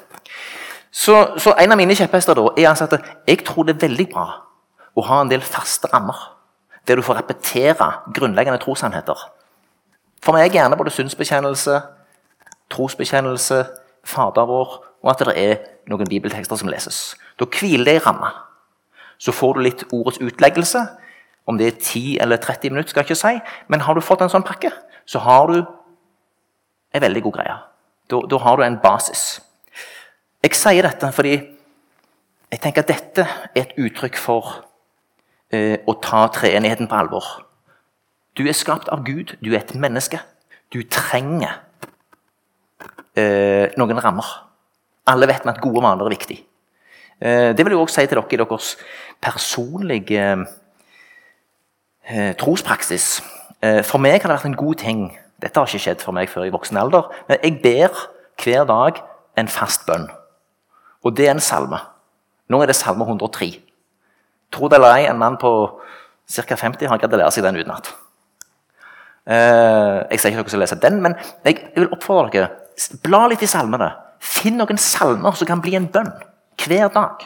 Så, 0.90 1.38
så 1.38 1.54
En 1.58 1.72
av 1.72 1.78
mine 1.78 1.94
kjepphester 1.94 2.34
da, 2.34 2.48
er 2.58 2.68
altså 2.68 2.88
at 2.90 3.04
jeg 3.28 3.44
tror 3.46 3.64
det 3.64 3.76
er 3.76 3.86
veldig 3.86 4.08
bra 4.12 4.26
å 4.94 5.04
ha 5.06 5.20
en 5.22 5.30
del 5.30 5.40
faste 5.40 5.88
rammer. 5.92 6.18
Der 6.86 6.98
du 6.98 7.02
får 7.02 7.20
repetere 7.20 7.92
grunnleggende 8.14 8.58
trossannheter. 8.58 9.16
For 10.22 10.34
meg 10.34 10.50
er 10.50 10.58
gjerne 10.58 10.76
både 10.76 10.90
synsbekjennelse, 10.90 11.78
trosbekjennelse, 12.72 13.64
Fader 14.02 14.48
vår, 14.48 14.78
og 15.02 15.10
at 15.12 15.20
det 15.22 15.34
er 15.38 15.60
noen 15.90 16.08
bibeltekster 16.10 16.58
som 16.58 16.70
leses. 16.70 17.12
Da 17.38 17.46
hviler 17.46 17.86
det 17.86 17.94
i 18.00 18.02
ramma. 18.02 18.32
Så 19.22 19.34
får 19.34 19.54
du 19.54 19.62
litt 19.62 19.84
ordets 19.94 20.18
utleggelse. 20.22 20.82
Om 21.46 21.58
det 21.58 21.68
er 21.68 21.78
10 21.78 22.18
eller 22.22 22.40
30 22.42 22.70
minutter, 22.70 22.90
skal 22.90 23.02
jeg 23.02 23.12
ikke 23.12 23.20
si. 23.20 23.62
Men 23.70 23.86
har 23.86 23.94
du 23.94 24.02
fått 24.02 24.22
en 24.22 24.30
sånn 24.32 24.46
pakke, 24.46 24.72
så 25.06 25.22
har 25.22 25.46
du 25.50 25.60
en 25.62 27.02
veldig 27.02 27.22
god 27.22 27.38
greie. 27.38 27.56
Da, 28.10 28.20
da 28.30 28.38
har 28.42 28.58
du 28.58 28.66
en 28.66 28.78
basis. 28.82 29.40
Jeg 30.42 30.58
sier 30.58 30.86
dette 30.86 31.10
fordi 31.14 31.36
jeg 32.52 32.60
tenker 32.60 32.84
at 32.84 32.90
dette 32.90 33.24
er 33.24 33.62
et 33.62 33.76
uttrykk 33.80 34.18
for 34.20 34.50
eh, 35.54 35.78
å 35.88 35.94
ta 36.02 36.26
treenigheten 36.34 36.90
på 36.90 36.98
alvor. 36.98 37.28
Du 38.36 38.44
er 38.44 38.56
skapt 38.56 38.90
av 38.92 39.04
Gud, 39.06 39.36
du 39.40 39.52
er 39.52 39.62
et 39.62 39.74
menneske. 39.78 40.20
Du 40.72 40.82
trenger 40.84 41.62
eh, 43.16 43.74
noen 43.76 44.02
rammer. 44.02 44.32
Alle 45.06 45.26
vet 45.26 45.44
vi 45.44 45.50
at 45.50 45.60
gode 45.62 45.82
vaner 45.82 46.06
er 46.06 46.14
viktig. 46.14 46.38
Eh, 47.22 47.56
det 47.56 47.64
vil 47.64 47.74
jeg 47.74 47.78
også 47.78 48.00
si 48.00 48.06
til 48.06 48.18
dere 48.18 48.34
i 48.34 48.36
deres 48.40 48.76
personlige 49.22 50.24
eh, 52.08 52.34
trospraksis. 52.38 53.22
Eh, 53.62 53.82
for 53.86 54.02
meg 54.02 54.22
har 54.22 54.30
det 54.30 54.38
vært 54.40 54.50
en 54.50 54.58
god 54.58 54.80
ting 54.82 55.02
Dette 55.42 55.58
har 55.58 55.66
ikke 55.66 55.82
skjedd 55.82 56.02
for 56.02 56.14
meg 56.14 56.30
før 56.30 56.46
i 56.46 56.52
voksen 56.54 56.78
alder. 56.78 57.08
Men 57.26 57.38
jeg 57.42 57.56
ber 57.62 57.96
hver 58.42 58.66
dag 58.66 59.00
en 59.38 59.48
fast 59.50 59.82
bønn. 59.88 60.06
Og 61.02 61.16
det 61.18 61.26
er 61.26 61.34
en 61.34 61.42
salme. 61.42 61.80
Nå 62.46 62.60
er 62.62 62.70
det 62.70 62.76
salme 62.78 63.02
103. 63.02 63.48
Tro 64.54 64.68
det 64.70 64.78
eller 64.78 64.94
ei, 64.94 65.08
en 65.10 65.18
mann 65.18 65.40
på 65.42 65.50
ca. 66.30 66.54
50 66.54 66.86
har 66.86 67.00
greid 67.02 67.16
å 67.16 67.18
lære 67.24 67.34
seg 67.34 67.42
den 67.42 67.58
utenat. 67.58 67.90
Jeg 69.26 70.20
sier 70.20 70.30
ikke 70.30 70.44
dere 70.44 70.54
skal 70.54 70.62
lese 70.62 70.78
den, 70.84 71.02
men 71.02 71.18
jeg 71.42 71.58
vil 71.74 71.90
oppfordre 71.90 72.30
dere 72.30 72.61
bla 73.02 73.26
litt 73.30 73.42
i 73.44 73.50
salmene. 73.50 73.90
Finn 74.22 74.58
noen 74.60 74.78
salmer 74.78 75.34
som 75.38 75.48
kan 75.48 75.62
bli 75.62 75.74
en 75.78 75.88
bønn 75.92 76.12
hver 76.62 76.92
dag. 76.94 77.24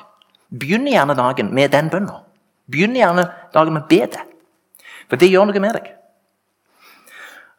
Begynn 0.49 0.87
gjerne 0.89 1.17
dagen 1.19 1.53
med 1.55 1.75
den 1.75 1.91
bønna. 1.93 2.23
Begynn 2.71 2.97
gjerne 2.97 3.27
dagen 3.55 3.77
med 3.77 3.85
å 3.85 3.91
be 3.91 4.07
det. 4.15 4.25
For 5.11 5.21
det 5.21 5.31
gjør 5.31 5.49
noe 5.51 5.63
med 5.63 5.77
deg. 5.77 5.93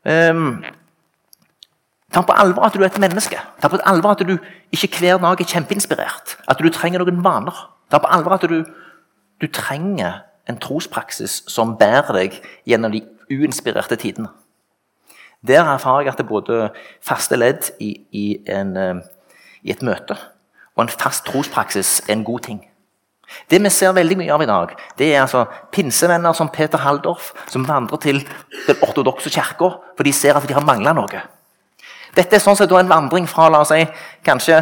Um, 0.07 0.63
ta 2.13 2.23
på 2.23 2.35
alvor 2.35 2.67
at 2.67 2.75
du 2.75 2.83
er 2.83 2.89
et 2.89 3.01
menneske. 3.01 3.39
Ta 3.61 3.71
på 3.71 3.79
alvor 3.83 4.15
at 4.15 4.23
du 4.27 4.37
ikke 4.75 4.91
hver 4.99 5.21
dag 5.23 5.41
er 5.41 5.51
kjempeinspirert. 5.51 6.37
At 6.47 6.63
du 6.63 6.69
trenger 6.73 7.03
noen 7.03 7.23
vaner. 7.23 7.55
Ta 7.91 8.01
på 8.03 8.11
alvor 8.11 8.37
at 8.37 8.47
du, 8.49 8.63
du 9.41 9.47
trenger 9.51 10.23
en 10.47 10.59
trospraksis 10.63 11.41
som 11.51 11.75
bærer 11.79 12.15
deg 12.15 12.41
gjennom 12.67 12.93
de 12.95 13.03
uinspirerte 13.31 13.99
tidene. 13.99 14.31
Der 15.45 15.61
erfarer 15.61 16.07
jeg 16.07 16.13
at 16.13 16.17
det 16.17 16.25
er 16.25 16.31
både 16.31 16.71
faste 17.01 17.37
ledd 17.37 17.69
i, 17.79 17.91
i, 18.11 18.25
en, 18.49 19.03
i 19.61 19.71
et 19.71 19.83
møte 19.85 20.17
og 20.77 20.85
en 20.85 20.93
fast 20.93 21.25
trospraksis 21.25 22.01
er 22.07 22.13
en 22.13 22.25
god 22.25 22.45
ting. 22.45 22.59
Det 23.51 23.59
vi 23.59 23.69
ser 23.73 23.95
veldig 23.97 24.15
mye 24.21 24.31
av 24.31 24.43
i 24.43 24.47
dag, 24.47 24.75
det 24.97 25.07
er 25.09 25.23
altså 25.23 25.43
pinsevenner 25.73 26.35
som 26.37 26.51
Peter 26.53 26.79
Haldorf, 26.79 27.33
som 27.49 27.65
vandrer 27.67 27.99
til 27.99 28.21
den 28.67 28.83
ortodokse 28.85 29.29
kirka, 29.33 29.73
for 29.97 30.07
de 30.07 30.13
ser 30.13 30.37
at 30.37 30.47
de 30.47 30.55
har 30.55 30.63
mangla 30.63 30.93
noe. 30.95 31.23
Dette 32.15 32.37
er 32.37 32.43
sånn 32.43 32.55
sett 32.55 32.71
en 32.71 32.89
vandring 32.89 33.27
fra 33.27 33.49
la 33.51 33.65
oss 33.65 33.73
si, 33.73 33.83
kanskje 34.25 34.61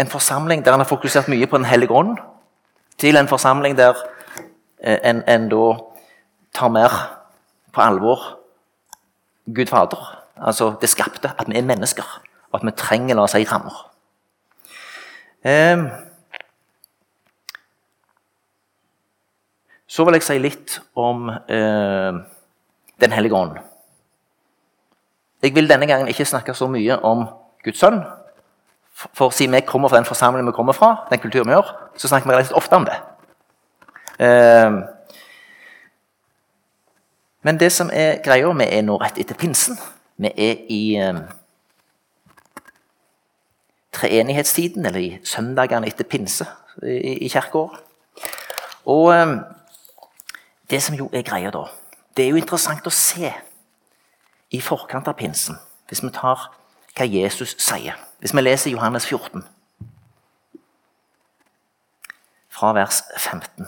en 0.00 0.12
forsamling 0.12 0.62
der 0.62 0.76
en 0.76 0.84
har 0.84 0.88
fokusert 0.88 1.28
mye 1.28 1.48
på 1.50 1.58
Den 1.58 1.66
hellige 1.66 1.96
ånd, 1.96 2.20
til 3.00 3.16
en 3.16 3.28
forsamling 3.28 3.74
der 3.76 3.96
eh, 4.84 5.00
en, 5.02 5.24
en 5.26 5.48
da 5.48 5.64
tar 6.54 6.70
mer 6.70 6.94
på 7.72 7.82
alvor 7.82 8.22
Gud 9.46 9.66
Fader, 9.66 10.24
altså 10.36 10.74
det 10.80 10.88
skapte, 10.88 11.32
at 11.38 11.48
vi 11.48 11.58
er 11.58 11.66
mennesker, 11.66 12.06
og 12.50 12.60
at 12.60 12.66
vi 12.66 12.76
trenger 12.76 13.16
la 13.16 13.24
oss 13.24 13.34
si, 13.36 13.44
rammer. 13.48 13.86
Eh, 15.44 15.84
så 19.88 20.04
vil 20.04 20.18
jeg 20.18 20.26
si 20.26 20.38
litt 20.38 20.76
om 21.00 21.30
eh, 21.30 22.20
Den 23.00 23.12
hellige 23.16 23.34
ånd. 23.34 23.54
Jeg 25.40 25.54
vil 25.56 25.70
denne 25.70 25.86
gangen 25.88 26.08
ikke 26.12 26.26
snakke 26.28 26.52
så 26.54 26.66
mye 26.68 26.98
om 27.00 27.24
Guds 27.64 27.80
sønn. 27.80 28.02
For 28.92 29.32
siden 29.32 29.56
vi 29.56 29.62
kommer 29.64 29.88
fra 29.88 29.96
den 29.96 30.04
forsamlingen 30.04 30.50
vi 30.50 30.56
kommer 30.56 30.76
fra, 30.76 31.06
den 31.08 31.22
kulturen 31.22 31.48
vi 31.48 31.54
gjør, 31.56 31.70
så 31.96 32.10
snakker 32.10 32.28
vi 32.28 32.34
relativt 32.34 32.58
ofte 32.60 32.76
om 32.76 32.84
det. 32.84 32.98
Eh, 34.20 34.76
men 37.42 37.60
det 37.60 37.72
som 37.72 37.90
er 37.92 38.20
greia, 38.24 38.52
vi 38.52 38.66
er 38.68 38.82
nå 38.84 38.96
rett 39.00 39.18
etter 39.18 39.38
pinsen. 39.38 39.78
Vi 40.20 40.28
er 40.36 40.58
i 40.68 40.96
eh, 41.00 41.20
treenighetstiden, 43.96 44.86
eller 44.86 45.00
i 45.00 45.18
søndagene 45.24 45.88
etter 45.88 46.04
pinse 46.04 46.46
i, 46.82 47.24
i 47.24 47.28
kirkeåret. 47.32 47.80
Og 48.84 49.12
eh, 49.14 49.36
det 50.70 50.82
som 50.82 50.96
jo 50.98 51.08
er 51.12 51.24
greia 51.24 51.52
da, 51.54 51.64
det 52.16 52.26
er 52.26 52.34
jo 52.34 52.40
interessant 52.40 52.86
å 52.86 52.92
se 52.92 53.32
i 54.50 54.60
forkant 54.60 55.08
av 55.08 55.16
pinsen, 55.16 55.56
hvis 55.88 56.04
vi 56.04 56.12
tar 56.12 56.50
hva 56.98 57.06
Jesus 57.06 57.54
sier 57.62 57.96
Hvis 58.20 58.34
vi 58.34 58.42
leser 58.42 58.70
Johannes 58.70 59.06
14, 59.06 59.44
fra 62.52 62.72
vers 62.76 63.00
15 63.16 63.64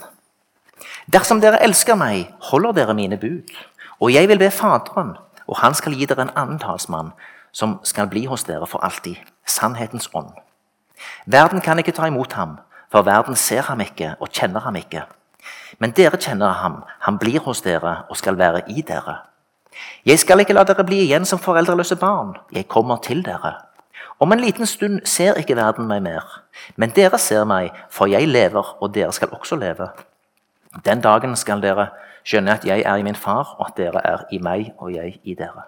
Dersom 1.11 1.41
dere 1.43 1.59
elsker 1.63 1.97
meg, 1.99 2.29
holder 2.51 2.77
dere 2.77 2.95
mine 2.95 3.17
bud. 3.19 3.51
Og 3.99 4.13
jeg 4.15 4.29
vil 4.29 4.39
be 4.39 4.51
Faderen, 4.51 5.17
og 5.47 5.59
han 5.59 5.75
skal 5.75 5.97
gi 5.99 6.07
dere 6.07 6.29
en 6.29 6.37
annen 6.39 6.61
talsmann, 6.63 7.11
som 7.53 7.81
skal 7.85 8.07
bli 8.07 8.25
hos 8.31 8.45
dere 8.47 8.67
for 8.71 8.85
alltid, 8.87 9.19
sannhetens 9.47 10.09
ånd. 10.15 10.31
Verden 11.27 11.61
kan 11.61 11.79
ikke 11.79 11.93
ta 11.93 12.07
imot 12.07 12.33
ham, 12.39 12.61
for 12.93 13.03
verden 13.03 13.37
ser 13.37 13.67
ham 13.67 13.81
ikke 13.81 14.15
og 14.21 14.31
kjenner 14.31 14.63
ham 14.63 14.79
ikke. 14.79 15.03
Men 15.79 15.91
dere 15.97 16.21
kjenner 16.21 16.55
ham, 16.63 16.83
han 17.01 17.19
blir 17.19 17.43
hos 17.43 17.65
dere 17.67 18.05
og 18.09 18.17
skal 18.17 18.39
være 18.39 18.63
i 18.71 18.83
dere. 18.87 19.19
Jeg 20.07 20.21
skal 20.23 20.41
ikke 20.41 20.55
la 20.55 20.63
dere 20.69 20.85
bli 20.87 21.01
igjen 21.03 21.27
som 21.27 21.41
foreldreløse 21.43 21.97
barn, 21.97 22.37
jeg 22.53 22.69
kommer 22.69 23.03
til 23.03 23.25
dere. 23.27 23.57
Om 24.21 24.33
en 24.33 24.41
liten 24.41 24.67
stund 24.67 25.01
ser 25.09 25.35
ikke 25.41 25.57
verden 25.59 25.89
meg 25.91 26.03
mer, 26.05 26.23
men 26.77 26.95
dere 26.95 27.19
ser 27.19 27.45
meg, 27.49 27.73
for 27.91 28.07
jeg 28.07 28.29
lever, 28.29 28.77
og 28.79 28.95
dere 28.95 29.13
skal 29.13 29.35
også 29.35 29.59
leve. 29.59 29.89
Den 30.81 31.01
dagen 31.05 31.37
skal 31.37 31.61
dere 31.63 31.91
skjønne 32.25 32.57
at 32.57 32.65
jeg 32.65 32.83
er 32.87 32.97
i 32.97 33.05
min 33.05 33.19
far, 33.19 33.57
og 33.59 33.67
at 33.69 33.77
dere 33.77 34.01
er 34.07 34.25
i 34.33 34.39
meg, 34.39 34.73
og 34.79 34.95
jeg 34.95 35.21
i 35.25 35.35
dere. 35.35 35.67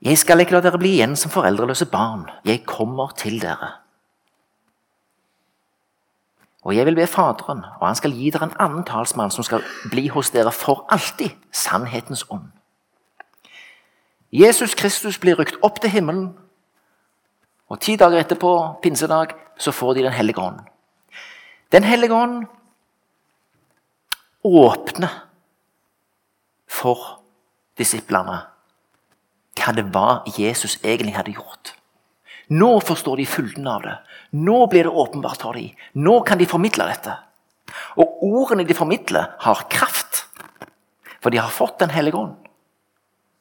Jeg 0.00 0.18
skal 0.18 0.40
ikke 0.40 0.56
la 0.56 0.62
dere 0.64 0.78
bli 0.80 0.94
igjen 0.96 1.16
som 1.16 1.32
foreldreløse 1.32 1.86
barn. 1.92 2.24
Jeg 2.44 2.64
kommer 2.64 3.12
til 3.20 3.36
dere. 3.42 3.74
Og 6.64 6.76
jeg 6.76 6.86
vil 6.86 6.96
be 6.96 7.06
Faderen, 7.06 7.64
og 7.80 7.86
han 7.86 7.96
skal 7.96 8.12
gi 8.12 8.30
dere 8.30 8.48
en 8.48 8.56
annen 8.60 8.84
talsmann 8.84 9.32
som 9.32 9.44
skal 9.44 9.64
bli 9.92 10.08
hos 10.08 10.30
dere 10.30 10.52
for 10.52 10.86
alltid, 10.88 11.36
sannhetens 11.52 12.24
ånd. 12.30 12.48
Jesus 14.32 14.74
Kristus 14.74 15.18
blir 15.18 15.38
rykt 15.40 15.56
opp 15.62 15.80
til 15.80 15.90
himmelen, 15.90 16.34
og 17.70 17.80
ti 17.80 17.96
dager 17.96 18.20
etterpå, 18.20 18.52
pinsedag, 18.82 19.34
så 19.58 19.72
får 19.72 19.94
de 19.94 20.02
Den 20.02 20.12
hellige 20.12 20.40
ånd. 20.40 20.60
Den 21.72 21.84
hellige 21.84 22.14
ånd 22.14 22.46
åpner 24.44 25.10
for 26.66 27.20
disiplene 27.78 28.40
hva 29.60 29.74
det 29.76 29.84
var 29.92 30.24
Jesus 30.38 30.78
egentlig 30.82 31.14
hadde 31.14 31.36
gjort. 31.36 31.74
Nå 32.50 32.80
forstår 32.82 33.20
de 33.20 33.26
fylden 33.28 33.66
av 33.70 33.82
det. 33.84 33.96
Nå 34.32 34.66
blir 34.66 34.88
det 34.88 34.90
åpenbart 35.02 35.42
for 35.44 35.54
dem. 35.54 35.70
Nå 35.94 36.20
kan 36.26 36.38
de 36.40 36.48
formidle 36.50 36.88
dette. 36.88 37.14
Og 38.00 38.24
ordene 38.26 38.64
de 38.66 38.74
formidler, 38.74 39.36
har 39.38 39.66
kraft. 39.70 40.24
For 41.20 41.30
de 41.30 41.38
har 41.38 41.52
fått 41.52 41.78
Den 41.78 41.90
hellige 41.90 42.16
ånd. 42.16 42.34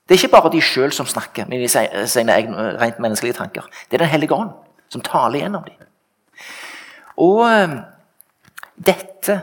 Det 0.09 0.15
er 0.15 0.23
ikke 0.23 0.41
bare 0.41 0.49
de 0.49 0.61
sjøl 0.61 0.91
som 0.91 1.05
snakker 1.05 1.45
med 1.45 1.67
sine 2.09 2.33
egne 2.33 2.63
rent 2.81 2.99
menneskelige 2.99 3.37
tanker. 3.37 3.61
Det 3.61 3.93
er 3.93 4.05
Den 4.05 4.09
hellige 4.09 4.33
ånd 4.33 4.49
som 4.89 5.01
taler 5.05 5.39
gjennom 5.39 5.63
dem. 5.63 5.85
Og 7.17 7.45
øh, 7.45 7.75
dette 8.85 9.41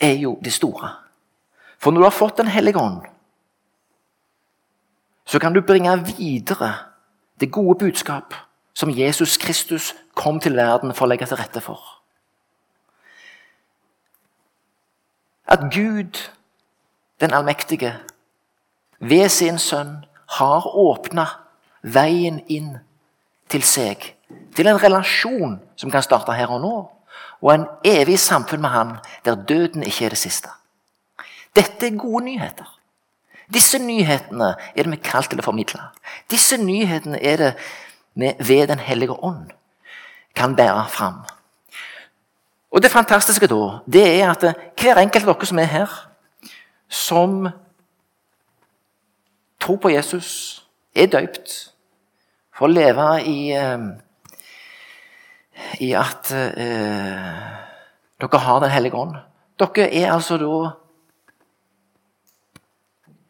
er 0.00 0.12
jo 0.12 0.38
det 0.44 0.52
store. 0.52 0.90
For 1.78 1.90
når 1.90 2.00
du 2.00 2.04
har 2.04 2.10
fått 2.18 2.38
Den 2.38 2.48
hellige 2.48 2.78
ånd, 2.78 3.06
så 5.24 5.38
kan 5.38 5.54
du 5.54 5.60
bringe 5.60 6.06
videre 6.16 6.74
det 7.40 7.52
gode 7.52 7.78
budskap 7.78 8.34
som 8.74 8.90
Jesus 8.90 9.36
Kristus 9.36 9.94
kom 10.14 10.40
til 10.40 10.56
verden 10.56 10.94
for 10.94 11.06
å 11.06 11.08
legge 11.08 11.26
til 11.26 11.36
rette 11.36 11.60
for. 11.60 11.78
At 15.46 15.70
Gud, 15.74 16.18
den 17.20 17.32
allmektige, 17.32 17.94
ved 19.00 19.28
sin 19.28 19.58
sønn 19.58 20.04
har 20.38 20.66
åpna 20.66 21.26
veien 21.82 22.40
inn 22.48 22.76
til 23.50 23.64
seg. 23.66 24.02
Til 24.54 24.68
en 24.70 24.80
relasjon 24.80 25.58
som 25.76 25.90
kan 25.90 26.04
starte 26.04 26.36
her 26.36 26.52
og 26.52 26.60
nå, 26.62 26.74
og 27.40 27.52
en 27.54 27.66
evig 27.86 28.18
samfunn 28.20 28.60
med 28.60 28.70
Han 28.70 28.96
der 29.24 29.34
døden 29.34 29.82
ikke 29.82 30.04
er 30.04 30.14
det 30.14 30.18
siste. 30.20 30.50
Dette 31.56 31.86
er 31.86 31.98
gode 31.98 32.24
nyheter. 32.24 32.68
Disse 33.50 33.78
nyhetene 33.78 34.54
er 34.76 34.84
det 34.84 34.92
vi 34.92 35.00
kalt 35.02 35.30
til 35.32 35.40
å 35.40 35.46
formidle. 35.46 35.80
Disse 36.30 36.60
nyhetene 36.60 37.18
er 37.18 37.36
det 37.36 37.54
vi 38.14 38.34
ved 38.38 38.68
Den 38.68 38.78
hellige 38.78 39.16
ånd 39.24 39.50
kan 40.34 40.54
bære 40.56 40.88
fram. 40.88 41.24
Og 42.70 42.82
Det 42.82 42.90
fantastiske 42.90 43.46
da, 43.46 43.80
det 43.86 44.20
er 44.20 44.30
at 44.30 44.44
hver 44.78 45.00
enkelt 45.00 45.26
av 45.26 45.34
dere 45.34 45.46
som 45.46 45.58
er 45.58 45.64
her, 45.64 45.90
som 46.88 47.48
tror 49.60 49.80
på 49.82 49.92
Jesus, 49.92 50.30
er 50.94 51.10
døypt 51.12 51.52
for 52.56 52.66
å 52.66 52.72
leve 52.72 53.08
i, 53.28 53.38
uh, 53.54 53.90
i 55.80 55.92
at 55.96 56.32
eh, 56.34 57.40
dere 58.20 58.38
har 58.44 58.60
Den 58.60 58.70
hellige 58.70 58.96
ånd. 58.96 59.16
Dere 59.60 59.88
er 59.88 60.12
altså 60.12 60.38
da 60.40 60.70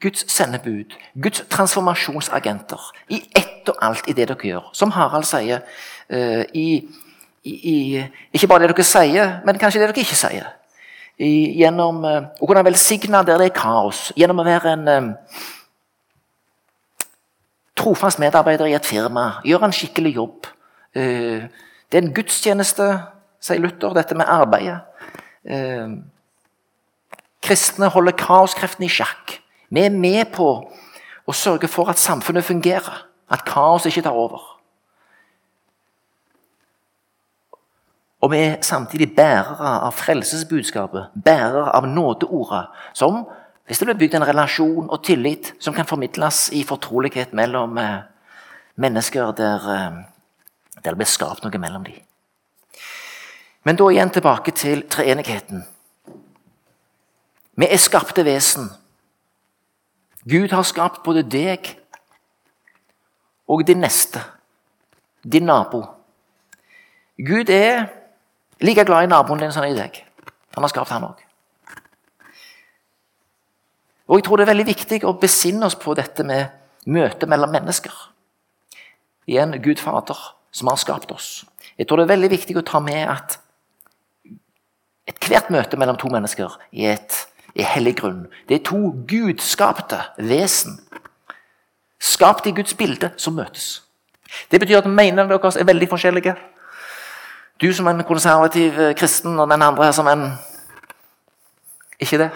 Guds 0.00 0.24
sendebud, 0.32 0.94
Guds 1.22 1.42
transformasjonsagenter 1.52 2.80
i 3.12 3.20
ett 3.36 3.68
og 3.68 3.76
alt 3.84 4.08
i 4.08 4.14
det 4.16 4.30
dere 4.30 4.48
gjør. 4.48 4.70
Som 4.72 4.94
Harald 4.96 5.28
sier 5.28 5.60
eh, 6.08 6.46
i, 6.56 6.80
i, 7.44 8.00
Ikke 8.32 8.48
bare 8.48 8.64
det 8.64 8.72
dere 8.72 8.86
sier, 8.88 9.34
men 9.44 9.60
kanskje 9.60 9.82
det 9.82 9.90
dere 9.90 10.04
ikke 10.04 10.16
sier. 10.16 10.48
Gjennom 11.20 12.00
eh, 12.08 12.30
å 12.40 12.48
kunne 12.48 12.64
velsigne 12.64 13.20
der 13.28 13.42
det 13.42 13.50
er 13.50 13.58
kaos. 13.58 14.08
Gjennom 14.16 14.40
å 14.40 14.46
være 14.46 14.72
en 14.78 14.88
um, 14.88 15.10
trofast 17.80 18.20
medarbeider 18.22 18.68
i 18.68 18.76
et 18.76 18.86
firma. 18.86 19.40
Gjør 19.46 19.66
en 19.66 19.74
skikkelig 19.74 20.14
jobb. 20.18 20.50
Uh, 20.96 21.48
det 21.90 21.98
er 21.98 22.04
en 22.04 22.14
gudstjeneste, 22.14 22.86
sier 23.42 23.62
Luther, 23.62 23.96
dette 23.96 24.14
med 24.14 24.28
arbeidet. 24.28 24.82
kristne 27.42 27.88
holder 27.88 28.12
kaoskreftene 28.12 28.86
i 28.86 28.92
sjakk. 28.92 29.38
Vi 29.72 29.80
er 29.80 29.90
med 29.90 30.28
på 30.34 30.48
å 31.26 31.34
sørge 31.34 31.70
for 31.70 31.90
at 31.90 31.98
samfunnet 31.98 32.44
fungerer, 32.44 33.06
at 33.30 33.46
kaos 33.48 33.86
ikke 33.88 34.02
tar 34.04 34.18
over. 34.18 34.42
Og 38.20 38.30
vi 38.30 38.40
er 38.44 38.56
samtidig 38.62 39.14
bærere 39.16 39.70
av 39.86 39.94
frelsesbudskapet, 39.96 41.14
bærere 41.24 41.70
av 41.72 41.86
nådeordet, 41.88 42.66
som 42.92 43.22
hvis 43.70 43.78
det 43.78 43.86
blir 43.86 43.98
bygd 44.00 44.16
en 44.18 44.24
relasjon 44.26 44.88
og 44.90 45.02
tillit 45.06 45.52
som 45.62 45.70
kan 45.70 45.86
formidles 45.86 46.48
i 46.58 46.64
fortrolighet 46.66 47.36
mellom 47.38 47.78
eh, 47.78 48.00
mennesker 48.82 49.28
eh, 49.30 50.00
der 50.74 50.88
det 50.88 50.96
blir 50.98 51.06
skapt 51.06 51.46
noe 51.46 51.60
mellom 51.62 51.84
dem. 51.86 52.00
Men 53.62 53.78
da 53.78 53.86
igjen 53.92 54.10
tilbake 54.10 54.56
til 54.58 54.82
treenigheten. 54.90 55.62
Vi 57.62 57.70
er 57.70 57.78
skapte 57.78 58.26
vesen 58.26 58.72
Gud 60.26 60.50
har 60.50 60.66
skapt 60.66 61.04
både 61.06 61.22
deg 61.22 61.70
og 63.46 63.62
din 63.70 63.86
neste, 63.86 64.18
din 65.22 65.46
nabo. 65.46 65.84
Gud 67.22 67.54
er 67.54 67.86
like 68.58 68.82
glad 68.82 69.06
i 69.06 69.14
naboen 69.14 69.46
din 69.46 69.54
som 69.54 69.62
i 69.62 69.78
deg. 69.78 70.02
Han 70.58 70.66
har 70.66 70.74
skapt 70.74 70.90
han 70.90 71.12
òg. 71.14 71.29
Og 74.10 74.18
Jeg 74.18 74.24
tror 74.26 74.36
det 74.36 74.44
er 74.44 74.50
veldig 74.50 74.66
viktig 74.66 75.04
å 75.06 75.14
besinne 75.14 75.68
oss 75.68 75.76
på 75.78 75.94
dette 75.94 76.24
med 76.26 76.50
møtet 76.90 77.30
mellom 77.30 77.52
mennesker. 77.54 77.94
Igjen 79.30 79.54
Gud 79.62 79.78
Fader, 79.78 80.18
som 80.50 80.66
har 80.72 80.80
skapt 80.82 81.12
oss. 81.14 81.44
Jeg 81.78 81.86
tror 81.86 82.00
det 82.00 82.08
er 82.08 82.16
veldig 82.16 82.30
viktig 82.32 82.56
å 82.58 82.66
ta 82.66 82.80
med 82.82 83.06
at 83.06 83.38
ethvert 85.06 85.52
møte 85.54 85.78
mellom 85.78 85.98
to 86.00 86.10
mennesker 86.10 86.56
er 86.72 86.96
et 86.96 87.18
i 87.54 87.62
hellig 87.66 87.96
grunn. 88.00 88.24
Det 88.48 88.58
er 88.58 88.66
to 88.66 88.90
gudskapte 89.10 90.00
vesen, 90.18 90.78
skapt 92.00 92.46
i 92.46 92.54
Guds 92.54 92.74
bilde, 92.74 93.12
som 93.16 93.38
møtes. 93.38 93.82
Det 94.50 94.60
betyr 94.62 94.82
at 94.82 94.90
meningene 94.90 95.28
deres 95.30 95.58
er 95.58 95.66
veldig 95.70 95.88
forskjellige. 95.90 96.34
Du 97.60 97.68
som 97.74 97.86
en 97.90 98.02
konservativ 98.06 98.78
eh, 98.78 98.94
kristen, 98.96 99.38
og 99.38 99.50
den 99.50 99.62
andre 99.62 99.92
som 99.92 100.08
en 100.08 100.32
Ikke 102.00 102.18
det. 102.18 102.30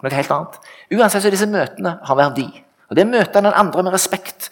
Noe 0.00 0.14
helt 0.14 0.32
annet. 0.32 0.56
Uansett 0.96 1.24
så 1.24 1.32
disse 1.32 1.48
møtene 1.50 1.98
har 2.06 2.16
verdi. 2.16 2.46
Og 2.88 2.96
Det 2.96 3.04
å 3.04 3.10
møte 3.10 3.42
den 3.42 3.52
andre 3.52 3.84
med 3.86 3.94
respekt 3.94 4.50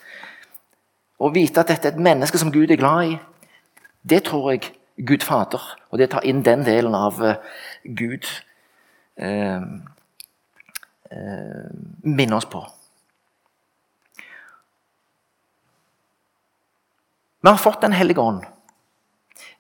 og 1.19 1.35
vite 1.35 1.61
at 1.61 1.71
dette 1.73 1.89
er 1.89 1.97
et 1.97 2.03
menneske 2.03 2.39
som 2.39 2.53
Gud 2.55 2.71
er 2.71 2.79
glad 2.79 3.09
i, 3.11 3.17
det 4.07 4.23
tror 4.29 4.53
jeg 4.53 4.69
Gud 5.07 5.25
Fader, 5.27 5.63
og 5.91 5.99
det 5.99 6.11
tar 6.11 6.27
inn 6.27 6.45
den 6.47 6.63
delen 6.67 6.95
av 6.95 7.19
uh, 7.23 7.35
Gud 7.85 8.27
eh, 9.19 9.63
eh, 11.11 11.71
minner 12.03 12.37
oss 12.37 12.49
på. 12.51 12.63
Vi 17.41 17.49
har 17.49 17.57
fått 17.57 17.81
Den 17.81 17.93
hellige 17.93 18.21
ånd. 18.21 18.43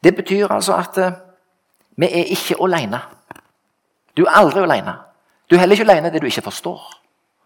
Det 0.03 0.15
betyr 0.17 0.51
altså 0.51 0.75
at 0.75 0.99
eh, 0.99 1.13
vi 1.97 2.07
er 2.07 2.31
ikke 2.35 2.59
alene. 2.63 3.01
Du 4.17 4.25
er 4.27 4.35
aldri 4.39 4.63
alene. 4.63 4.95
Du 5.49 5.57
er 5.57 5.63
heller 5.63 5.79
ikke 5.79 5.89
alene 5.89 6.13
det 6.13 6.23
du 6.23 6.27
ikke 6.29 6.45
forstår. 6.45 6.83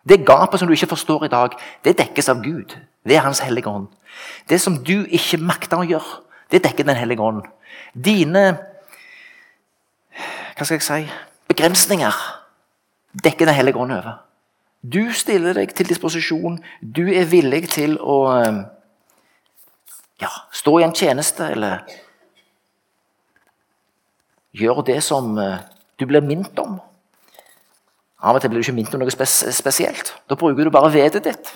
Det 0.09 0.25
gapet 0.27 0.59
som 0.59 0.69
du 0.69 0.75
ikke 0.75 0.91
forstår 0.91 1.25
i 1.25 1.31
dag, 1.31 1.55
det 1.85 1.99
dekkes 1.99 2.29
av 2.29 2.43
Gud 2.43 2.75
ved 3.05 3.23
Hans 3.23 3.41
hellige 3.41 3.71
ånd. 3.71 3.87
Det 4.49 4.61
som 4.61 4.81
du 4.85 5.05
ikke 5.07 5.39
makter 5.39 5.79
å 5.79 5.87
gjøre, 5.87 6.21
det 6.51 6.65
dekker 6.65 6.85
Den 6.85 6.99
hellige 6.99 7.23
ånd. 7.23 7.47
Dine 7.95 8.59
hva 10.57 10.67
skal 10.67 10.77
jeg 10.77 10.85
si, 10.85 11.13
begrensninger 11.49 12.19
dekker 13.25 13.49
Den 13.49 13.55
hellige 13.55 13.79
ånd 13.81 13.93
over. 13.93 14.21
Du 14.83 15.13
stiller 15.15 15.55
deg 15.55 15.73
til 15.75 15.89
disposisjon. 15.89 16.59
Du 16.83 17.07
er 17.07 17.29
villig 17.31 17.69
til 17.71 17.97
å 17.99 18.19
ja, 20.23 20.31
stå 20.53 20.79
i 20.79 20.87
en 20.87 20.95
tjeneste 20.95 21.49
eller 21.55 21.87
gjøre 24.53 24.85
det 24.91 24.99
som 25.03 25.39
eh, 25.39 25.63
du 25.99 26.07
blir 26.07 26.25
minnet 26.25 26.59
om. 26.63 26.77
Av 28.23 28.37
og 28.37 28.43
til 28.43 28.53
blir 28.53 28.63
du 28.63 28.67
ikke 28.67 28.77
minnet 28.77 28.95
om 28.95 29.03
noe 29.03 29.13
spes 29.13 29.41
spesielt. 29.57 30.15
Da 30.31 30.39
bruker 30.39 30.65
du 30.65 30.71
bare 30.71 30.93
vedet 30.95 31.25
ditt. 31.25 31.53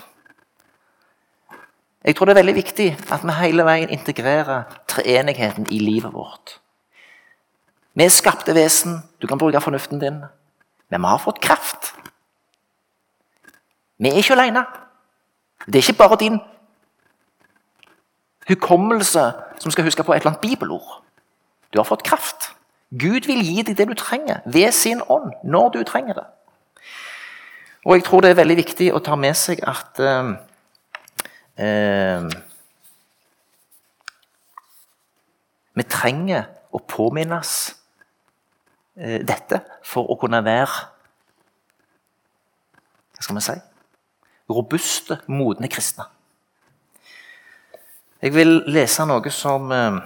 Jeg 2.03 2.15
tror 2.15 2.27
det 2.27 2.35
er 2.35 2.41
veldig 2.41 2.55
viktig 2.55 2.87
at 3.11 3.23
vi 3.23 3.35
hele 3.39 3.65
veien 3.67 3.91
integrerer 3.91 4.67
treenigheten 4.87 5.67
i 5.71 5.79
livet 5.79 6.13
vårt. 6.13 6.57
Vi 7.97 8.03
er 8.05 8.13
skapte 8.13 8.55
vesen. 8.55 8.99
Du 9.21 9.27
kan 9.27 9.39
bruke 9.39 9.61
fornuften 9.61 9.99
din. 9.99 10.21
Men 10.89 11.01
vi 11.01 11.07
har 11.07 11.23
fått 11.23 11.41
kraft. 11.41 11.93
Vi 13.97 14.09
er 14.09 14.19
ikke 14.21 14.35
alene. 14.37 14.65
Det 15.65 15.75
er 15.75 15.87
ikke 15.87 16.03
bare 16.03 16.19
din 16.19 16.39
hukommelse 18.47 19.31
som 19.59 19.71
skal 19.71 19.83
huske 19.83 20.03
på 20.03 20.13
et 20.13 20.21
eller 20.21 20.35
annet 20.35 20.41
bibelord. 20.41 21.01
Du 21.73 21.79
har 21.79 21.83
fått 21.83 22.03
kraft. 22.03 22.53
Gud 22.91 23.27
vil 23.27 23.43
gi 23.43 23.61
deg 23.61 23.75
det 23.77 23.87
du 23.89 23.97
trenger, 23.99 24.39
ved 24.45 24.71
sin 24.71 25.01
ånd, 25.09 25.33
når 25.43 25.69
du 25.69 25.83
trenger 25.83 26.13
det. 26.13 26.27
Og 27.87 27.95
jeg 27.95 28.03
tror 28.03 28.23
det 28.23 28.33
er 28.33 28.41
veldig 28.41 28.57
viktig 28.59 28.89
å 28.91 28.99
ta 28.99 29.15
med 29.15 29.37
seg 29.39 29.61
at 29.63 30.01
eh, 30.03 30.33
eh, 31.63 32.27
Vi 35.77 35.85
trenger 35.85 36.47
å 36.73 36.81
påminnes 36.81 37.51
eh, 38.97 39.21
dette 39.23 39.61
for 39.85 40.09
å 40.09 40.17
kunne 40.19 40.41
være 40.43 40.83
Hva 43.15 43.23
skal 43.23 43.39
vi 43.39 43.45
si 43.45 43.57
robuste, 44.47 45.19
modne 45.27 45.67
kristne. 45.67 46.05
Jeg 48.23 48.31
vil 48.33 48.61
lese 48.71 49.05
noe 49.05 49.31
som 49.33 49.71
eh, 49.75 49.97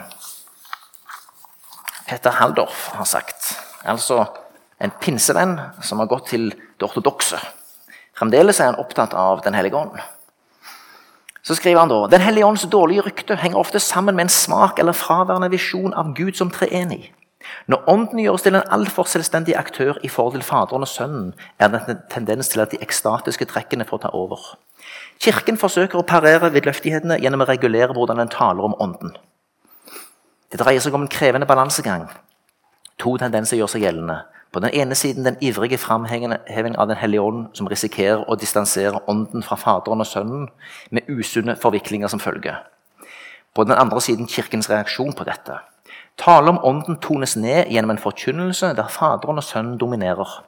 Peter 2.10 2.34
Haldorf 2.40 2.88
har 2.98 3.06
sagt. 3.06 3.54
Altså 3.86 4.24
en 4.82 4.94
pinsevenn 5.02 5.56
som 5.86 6.02
har 6.02 6.10
gått 6.10 6.32
til 6.34 6.50
det 6.52 6.88
ortodokse. 6.88 7.40
Fremdeles 8.22 8.60
er 8.62 8.70
han 8.70 8.82
opptatt 8.82 9.16
av 9.18 9.42
Den 9.42 9.56
hellige 9.58 9.80
ånd. 9.80 9.96
Så 11.42 11.56
skriver 11.58 11.80
han 11.80 11.90
da 11.90 12.04
Den 12.08 12.22
hellige 12.22 12.46
ånds 12.46 12.68
dårlige 12.70 13.08
rykte 13.08 13.36
henger 13.36 13.58
ofte 13.58 13.80
sammen 13.82 14.16
med 14.16 14.28
en 14.28 14.36
smak 14.36 14.80
eller 14.80 14.94
fraværende 14.94 15.50
visjon 15.50 15.96
av 15.98 16.14
Gud 16.14 16.38
som 16.38 16.52
treenig. 16.54 17.10
Når 17.66 17.88
Ånden 17.90 18.20
gjøres 18.22 18.44
til 18.46 18.56
en 18.56 18.68
altfor 18.70 19.08
selvstendig 19.10 19.56
aktør 19.58 19.98
i 20.06 20.10
forhold 20.10 20.36
til 20.38 20.46
Faderen 20.46 20.86
og 20.86 20.88
Sønnen, 20.88 21.34
er 21.58 21.72
det 21.74 21.82
en 21.90 22.04
tendens 22.12 22.52
til 22.54 22.62
at 22.62 22.72
de 22.72 22.78
ekstatiske 22.86 23.48
trekkene 23.50 23.88
får 23.90 24.04
ta 24.04 24.12
over. 24.14 24.38
Kirken 25.22 25.58
forsøker 25.58 25.98
å 25.98 26.06
parere 26.06 26.52
vidløftighetene 26.54 27.18
gjennom 27.24 27.42
å 27.42 27.50
regulere 27.50 27.98
hvordan 27.98 28.22
den 28.22 28.30
taler 28.30 28.70
om 28.70 28.78
Ånden. 28.78 29.16
Det 30.52 30.62
dreier 30.62 30.84
seg 30.84 30.94
om 30.94 31.08
en 31.08 31.12
krevende 31.12 31.50
balansegang. 31.50 32.06
To 33.02 33.18
tendenser 33.18 33.58
gjør 33.58 33.74
seg 33.74 33.88
gjeldende. 33.88 34.20
På 34.52 34.60
den 34.60 34.74
ene 34.74 34.96
siden 34.96 35.24
den 35.24 35.38
ivrige 35.42 35.78
framheving 35.78 36.76
av 36.78 36.88
Den 36.88 36.98
hellige 36.98 37.22
ånd, 37.22 37.48
som 37.54 37.68
risikerer 37.68 38.26
å 38.28 38.36
distansere 38.36 39.00
Ånden 39.08 39.44
fra 39.44 39.56
Faderen 39.56 40.04
og 40.04 40.08
Sønnen, 40.08 40.50
med 40.92 41.08
usunne 41.08 41.56
forviklinger 41.56 42.08
som 42.08 42.20
følge. 42.20 42.58
På 43.56 43.64
den 43.64 43.78
andre 43.78 44.02
siden 44.02 44.28
Kirkens 44.28 44.70
reaksjon 44.70 45.14
på 45.14 45.24
dette. 45.24 45.60
Tale 46.18 46.50
om 46.50 46.60
Ånden 46.64 47.00
tones 47.02 47.38
ned 47.40 47.72
gjennom 47.72 47.94
en 47.96 48.02
forkynnelse 48.02 48.74
der 48.76 48.92
Faderen 48.92 49.40
og 49.40 49.44
Sønnen 49.44 49.78
dominerer. 49.80 50.44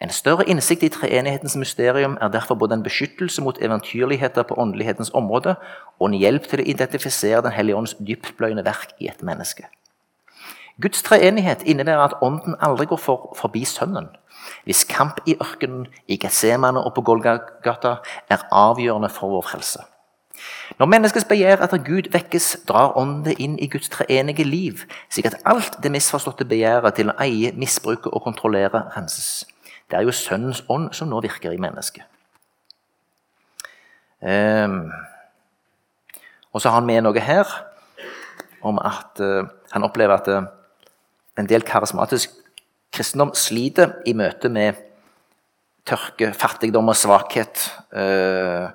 En 0.00 0.10
større 0.14 0.46
innsikt 0.48 0.86
i 0.86 0.92
treenighetens 0.94 1.56
mysterium 1.56 2.16
er 2.20 2.30
derfor 2.32 2.54
både 2.54 2.78
en 2.78 2.86
beskyttelse 2.86 3.42
mot 3.42 3.58
eventyrligheter 3.58 4.46
på 4.46 4.54
åndelighetens 4.54 5.10
område 5.14 5.56
og 5.98 6.08
en 6.08 6.16
hjelp 6.16 6.46
til 6.48 6.62
å 6.62 6.68
identifisere 6.74 7.42
Den 7.42 7.52
hellige 7.58 7.76
ånds 7.76 7.96
dyptpløyende 7.98 8.64
verk 8.64 8.94
i 9.00 9.10
et 9.10 9.22
menneske. 9.22 9.66
Guds 10.82 11.02
treenighet 11.02 11.62
innebærer 11.66 12.04
at 12.04 12.14
Ånden 12.22 12.54
aldri 12.60 12.86
går 12.86 12.96
for, 12.96 13.34
forbi 13.36 13.64
Sønnen. 13.64 14.08
Hvis 14.64 14.84
kamp 14.84 15.20
i 15.26 15.34
ørkenen, 15.40 15.86
i 16.06 16.16
Getsemane 16.16 16.84
og 16.84 16.94
på 16.94 17.02
Golgata 17.02 17.96
er 18.30 18.44
avgjørende 18.52 19.08
for 19.08 19.28
vår 19.28 19.42
frelse. 19.42 19.82
Når 20.78 20.86
menneskets 20.86 21.26
begjær 21.26 21.64
etter 21.64 21.80
Gud 21.82 22.10
vekkes, 22.12 22.60
drar 22.68 22.94
Ånden 22.96 23.34
inn 23.42 23.56
i 23.58 23.66
Guds 23.66 23.90
treenige 23.90 24.44
liv, 24.44 24.84
slik 25.10 25.26
at 25.26 25.40
alt 25.44 25.80
det 25.82 25.90
misforståtte 25.90 26.46
begjæret 26.46 26.94
til 26.94 27.10
å 27.10 27.16
eie, 27.22 27.50
misbruke 27.58 28.12
og 28.14 28.22
kontrollere 28.22 28.84
renses. 28.96 29.46
Det 29.90 29.98
er 29.98 30.06
jo 30.06 30.14
Sønnens 30.14 30.62
ånd 30.68 30.92
som 30.94 31.10
nå 31.10 31.20
virker 31.24 31.50
i 31.50 31.60
mennesket. 31.60 32.04
Um, 34.20 34.90
og 36.52 36.60
så 36.60 36.70
har 36.70 36.80
han 36.80 36.86
med 36.86 37.04
noe 37.06 37.22
her 37.22 37.50
om 38.66 38.80
at 38.82 39.22
uh, 39.22 39.46
han 39.70 39.86
opplever 39.86 40.14
at 40.18 40.30
uh, 40.30 40.48
en 41.38 41.48
del 41.48 41.64
karismatisk 41.66 42.34
kristendom 42.94 43.32
sliter 43.36 43.98
i 44.08 44.14
møte 44.16 44.50
med 44.52 44.80
tørke, 45.88 46.32
fattigdom 46.36 46.90
og 46.90 46.96
svakhet. 46.98 47.68
Uh, 47.92 48.68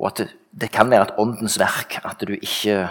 og 0.00 0.10
at 0.10 0.26
det, 0.50 0.70
kan 0.72 0.90
være 0.90 1.08
et 1.08 1.16
åndens 1.20 1.58
verk 1.60 2.00
at 2.04 2.20
du 2.26 2.32
ikke 2.34 2.88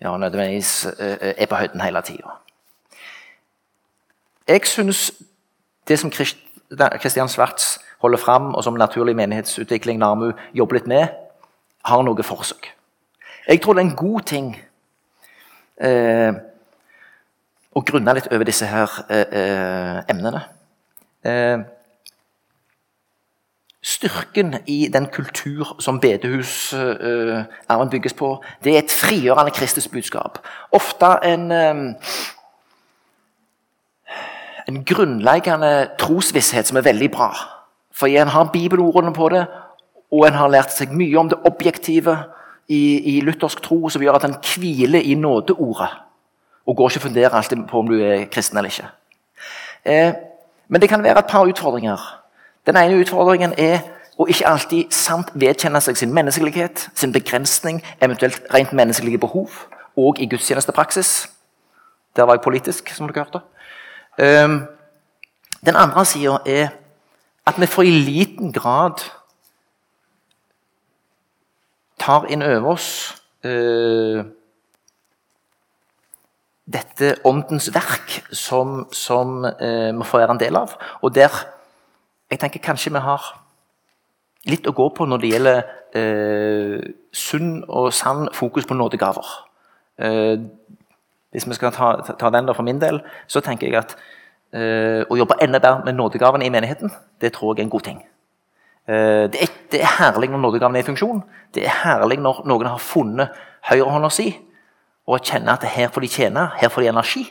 ja, 0.00 0.16
nødvendigvis 0.16 0.86
er 0.98 1.46
på 1.46 1.58
høyden 1.58 1.80
hele 1.80 2.02
tida. 2.02 2.36
Jeg 4.48 4.66
syns 4.66 5.12
det 5.88 5.98
som 5.98 6.10
Kristian 6.10 7.28
Svarts 7.28 7.78
holder 7.98 8.18
fram, 8.18 8.54
og 8.54 8.64
som 8.64 8.74
Naturlig 8.74 9.16
menighetsutvikling 9.16 9.98
NAMU 9.98 10.32
jobber 10.54 10.78
litt 10.78 10.86
med, 10.86 11.08
har 11.84 12.02
noe 12.02 12.22
for 12.26 12.46
seg. 12.46 12.70
Jeg 13.46 13.62
tror 13.62 13.74
det 13.74 13.84
er 13.84 13.88
en 13.90 13.98
god 13.98 14.26
ting 14.26 14.48
eh, 15.80 16.34
å 17.76 17.82
grunne 17.84 18.14
litt 18.16 18.28
over 18.32 18.48
disse 18.48 18.66
her 18.66 18.92
eh, 19.12 19.26
eh 19.40 20.12
emnene. 20.12 20.42
Eh, 21.26 21.58
styrken 23.86 24.54
i 24.66 24.88
den 24.92 25.06
kultur 25.12 25.76
som 25.78 26.00
bedehusarven 26.00 27.46
eh, 27.68 27.90
bygges 27.90 28.16
på, 28.18 28.32
det 28.64 28.74
er 28.74 28.78
et 28.82 28.96
frigjørende 29.02 29.52
kristisk 29.54 29.92
budskap. 29.92 30.40
Ofte 30.72 31.18
en 31.22 31.52
eh, 31.52 31.84
en 34.68 34.84
grunnleggende 34.84 35.88
trosvisshet 35.98 36.66
som 36.66 36.76
er 36.76 36.86
veldig 36.86 37.10
bra. 37.10 37.30
For 37.94 38.06
en 38.06 38.28
har 38.28 38.50
bibelordene 38.52 39.12
på 39.14 39.28
det, 39.28 39.46
og 40.12 40.26
en 40.26 40.38
har 40.38 40.50
lært 40.50 40.74
seg 40.74 40.94
mye 40.94 41.18
om 41.18 41.30
det 41.30 41.38
objektive 41.46 42.16
i, 42.68 43.16
i 43.16 43.20
luthersk 43.22 43.62
tro, 43.62 43.88
som 43.88 44.02
gjør 44.02 44.18
at 44.18 44.26
en 44.26 44.38
hviler 44.42 45.02
i 45.06 45.14
nådeordet. 45.14 45.90
Og 46.66 46.76
går 46.76 46.90
ikke 46.90 46.98
og 46.98 47.02
funderer 47.02 47.34
alltid 47.34 47.66
på 47.68 47.78
om 47.78 47.88
du 47.88 48.00
er 48.02 48.24
kristen 48.30 48.58
eller 48.58 48.70
ikke. 48.70 48.88
Eh, 49.84 50.12
men 50.68 50.80
det 50.80 50.88
kan 50.88 51.02
være 51.02 51.18
et 51.18 51.30
par 51.30 51.46
utfordringer. 51.46 52.00
Den 52.66 52.76
ene 52.76 52.98
utfordringen 53.00 53.54
er 53.58 53.84
å 54.18 54.26
ikke 54.26 54.48
alltid 54.48 54.94
sant 54.94 55.30
vedkjenne 55.34 55.80
seg 55.84 55.98
sin 56.00 56.14
menneskelighet, 56.16 56.88
sin 56.94 57.12
begrensning, 57.12 57.82
eventuelt 58.02 58.42
rent 58.54 58.72
menneskelige 58.72 59.20
behov, 59.22 59.52
og 59.96 60.20
i 60.20 60.26
gudstjenestepraksis. 60.26 61.28
Der 62.16 62.22
var 62.22 62.34
jeg 62.34 62.44
politisk, 62.44 62.90
som 62.94 63.08
dere 63.08 63.24
hørte. 63.24 63.40
Ehm, 64.18 64.64
den 65.66 65.76
andre 65.76 66.04
sida 66.04 66.38
er 66.46 66.68
at 67.46 67.60
vi 67.60 67.66
for 67.66 67.82
i 67.82 67.90
liten 67.90 68.52
grad 68.52 69.04
tar 72.00 72.26
inn 72.30 72.42
over 72.42 72.72
oss 72.72 72.88
uh, 73.44 74.24
dette 76.66 77.14
åndens 77.24 77.68
verk 77.74 78.20
som, 78.34 78.86
som 78.92 79.44
eh, 79.46 79.92
vi 79.94 80.06
får 80.06 80.24
være 80.24 80.34
en 80.34 80.42
del 80.42 80.58
av. 80.58 80.74
Og 81.02 81.14
der 81.14 81.34
jeg 82.30 82.40
tenker 82.42 82.62
kanskje 82.62 82.90
vi 82.94 83.02
har 83.02 83.26
litt 84.50 84.66
å 84.66 84.74
gå 84.74 84.88
på 84.94 85.06
når 85.06 85.22
det 85.22 85.30
gjelder 85.30 85.60
eh, 85.98 86.80
sunn 87.14 87.60
og 87.68 87.92
sann 87.94 88.26
fokus 88.34 88.66
på 88.66 88.74
nådegaver. 88.74 89.30
Eh, 90.02 90.42
hvis 91.36 91.46
vi 91.48 91.54
skal 91.58 91.72
ta, 91.74 91.94
ta 92.18 92.30
den 92.30 92.46
der 92.48 92.56
for 92.56 92.66
min 92.66 92.80
del, 92.80 93.02
så 93.28 93.42
tenker 93.44 93.68
jeg 93.68 93.76
at 93.76 93.90
uh, 94.56 95.02
å 95.04 95.18
jobbe 95.18 95.36
enda 95.44 95.60
bedre 95.60 95.84
med 95.84 95.98
nådegavene 95.98 96.46
i 96.46 96.52
menigheten, 96.54 96.88
det 97.20 97.34
tror 97.34 97.52
jeg 97.52 97.60
er 97.60 97.66
en 97.66 97.72
god 97.74 97.84
ting. 97.84 97.98
Uh, 98.88 99.26
det, 99.28 99.42
er, 99.44 99.50
det, 99.72 99.82
er, 99.82 99.90
herlig 99.98 100.30
når 100.32 100.40
nådegavene 100.40 100.80
er 100.80 100.86
i 100.86 100.86
funksjon. 100.86 101.20
Det 101.52 101.66
er 101.66 101.76
herlig 101.82 102.16
når 102.24 102.40
noen 102.48 102.70
har 102.70 102.80
funnet 102.80 103.36
høyrehånda 103.68 104.08
si 104.16 104.30
og 105.06 105.22
kjenne 105.22 105.52
at 105.52 105.64
her 105.70 105.90
får 105.92 106.00
de 106.00 106.08
tjene, 106.10 106.48
her 106.58 106.68
får 106.68 106.82
de 106.82 106.88
energi. 106.88 107.24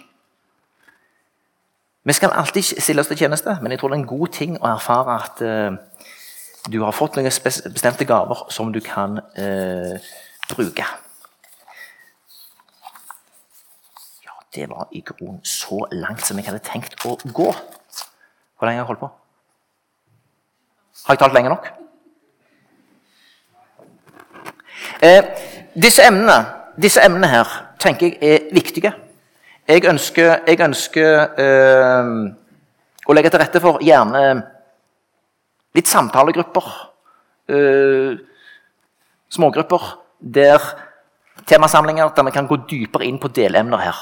Vi 2.05 2.13
skal 2.13 2.30
alltid 2.38 2.61
stille 2.61 3.01
oss 3.01 3.07
til 3.07 3.17
tjeneste, 3.17 3.57
men 3.61 3.71
jeg 3.71 3.80
tror 3.80 3.89
det 3.89 3.97
er 3.97 4.03
en 4.03 4.07
god 4.07 4.28
ting 4.28 4.57
å 4.61 4.67
erfare 4.69 5.15
at 5.23 5.41
uh, 5.41 5.73
du 6.69 6.84
har 6.84 6.93
fått 6.93 7.17
noen 7.17 7.34
bestemte 7.73 8.05
gaver 8.05 8.45
som 8.53 8.69
du 8.73 8.80
kan 8.86 9.17
uh, 9.39 10.11
bruke. 10.51 10.86
Ja, 14.21 14.38
det 14.53 14.69
var 14.69 14.88
i 14.91 15.01
grunnen 15.01 15.41
så 15.41 15.82
langt 15.91 16.21
som 16.26 16.38
jeg 16.38 16.45
hadde 16.45 16.61
tenkt 16.61 16.93
å 17.09 17.17
gå. 17.26 17.49
Hvor 17.49 18.69
lenge 18.69 18.78
har 18.78 18.86
jeg 18.86 18.91
holdt 18.93 19.01
på? 19.01 19.11
Har 21.05 21.17
jeg 21.17 21.26
talt 21.26 21.34
lenge 21.34 21.49
nok? 21.49 21.73
Eh, 25.01 25.23
disse, 25.73 26.05
emnene, 26.05 26.38
disse 26.82 27.01
emnene 27.01 27.34
her 27.34 27.64
tenker 27.80 28.07
jeg 28.07 28.17
er 28.21 28.49
viktige. 28.53 28.93
Jeg 29.67 29.86
ønsker, 29.89 30.36
jeg 30.47 30.61
ønsker 30.61 31.39
eh, 31.41 32.09
å 33.05 33.13
legge 33.13 33.32
til 33.34 33.41
rette 33.41 33.61
for 33.63 33.82
gjerne 33.82 34.21
litt 35.76 35.89
samtalegrupper. 35.89 36.67
Eh, 37.49 38.17
smågrupper 39.30 39.88
der 40.19 40.61
temasamlinger 41.45 42.13
der 42.15 42.23
vi 42.23 42.32
kan 42.32 42.47
gå 42.47 42.57
dypere 42.69 43.05
inn 43.05 43.19
på 43.19 43.28
delemner 43.28 43.78
her. 43.78 43.97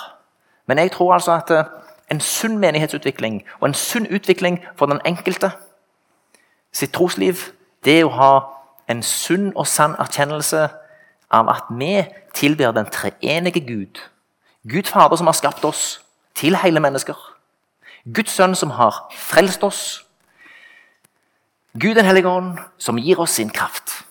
Men 0.65 0.77
jeg 0.77 0.91
tror 0.91 1.13
altså 1.13 1.31
at 1.31 1.51
øh, 1.51 1.63
en 2.11 2.19
sunn 2.19 2.57
menighetsutvikling 2.57 3.43
og 3.59 3.67
en 3.67 3.73
sunn 3.73 4.07
utvikling 4.07 4.59
for 4.75 4.85
den 4.85 5.01
enkelte 5.05 5.51
sitt 6.73 6.93
trosliv, 6.93 7.35
det 7.85 7.99
er 7.99 8.05
å 8.05 8.15
ha 8.17 8.33
en 8.89 9.03
sunn 9.03 9.51
og 9.55 9.67
sann 9.67 9.95
erkjennelse 9.99 10.67
av 11.33 11.49
at 11.49 11.69
vi 11.73 12.03
tilber 12.37 12.75
den 12.75 12.89
treenige 12.93 13.65
Gud 13.65 14.01
Gud 14.63 14.87
Fader 14.87 15.19
som 15.19 15.27
har 15.27 15.35
skapt 15.35 15.65
oss 15.65 15.99
til 16.35 16.55
hele 16.55 16.79
mennesker. 16.79 17.17
Guds 18.15 18.31
Sønn 18.31 18.55
som 18.55 18.71
har 18.77 19.09
frelst 19.11 19.63
oss. 19.63 19.81
Gud 21.79 21.95
den 21.95 22.05
hellige 22.05 22.29
ånd 22.29 22.59
som 22.77 22.99
gir 22.99 23.19
oss 23.19 23.35
sin 23.35 23.49
kraft. 23.49 24.03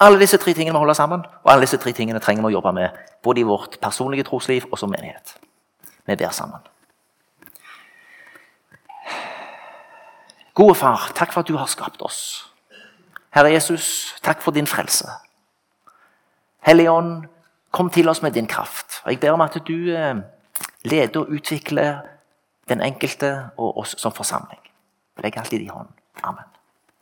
Alle 0.00 0.20
disse 0.20 0.38
tre 0.38 0.54
tingene 0.54 0.72
må 0.72 0.84
holde 0.84 0.94
sammen, 0.94 1.24
og 1.42 1.52
alle 1.52 1.66
disse 1.66 1.76
tre 1.80 1.92
tingene 1.92 2.20
trenger 2.22 2.44
vi 2.44 2.52
å 2.52 2.58
jobbe 2.58 2.72
med 2.72 3.00
både 3.22 3.42
i 3.42 3.48
vårt 3.48 3.80
personlige 3.82 4.24
trosliv 4.28 4.68
og 4.70 4.78
som 4.78 4.92
menighet. 4.92 5.34
Vi 6.06 6.16
ber 6.16 6.30
sammen. 6.30 6.62
Gode 10.54 10.74
Far, 10.74 11.10
takk 11.14 11.32
for 11.32 11.42
at 11.42 11.50
du 11.50 11.56
har 11.58 11.68
skapt 11.70 12.02
oss. 12.02 12.20
Herre 13.34 13.52
Jesus, 13.52 14.14
takk 14.22 14.42
for 14.42 14.54
din 14.54 14.66
frelse. 14.66 15.10
Hellige 16.60 16.90
Ånd, 16.90 17.26
Kom 17.70 17.90
til 17.90 18.08
oss 18.10 18.22
med 18.22 18.34
din 18.34 18.46
kraft. 18.46 19.02
Og 19.04 19.12
Jeg 19.12 19.20
ber 19.20 19.30
om 19.30 19.40
at 19.40 19.58
du 19.68 19.90
eh, 19.94 20.16
leder 20.82 21.20
og 21.20 21.30
utvikler 21.30 22.00
den 22.68 22.80
enkelte 22.82 23.50
og 23.56 23.78
oss 23.78 23.94
som 23.98 24.12
forsamling. 24.12 24.60
Legg 25.22 25.38
alt 25.38 25.52
i 25.52 25.58
din 25.58 25.70
hånd. 25.70 25.88
Amen. 26.22 26.49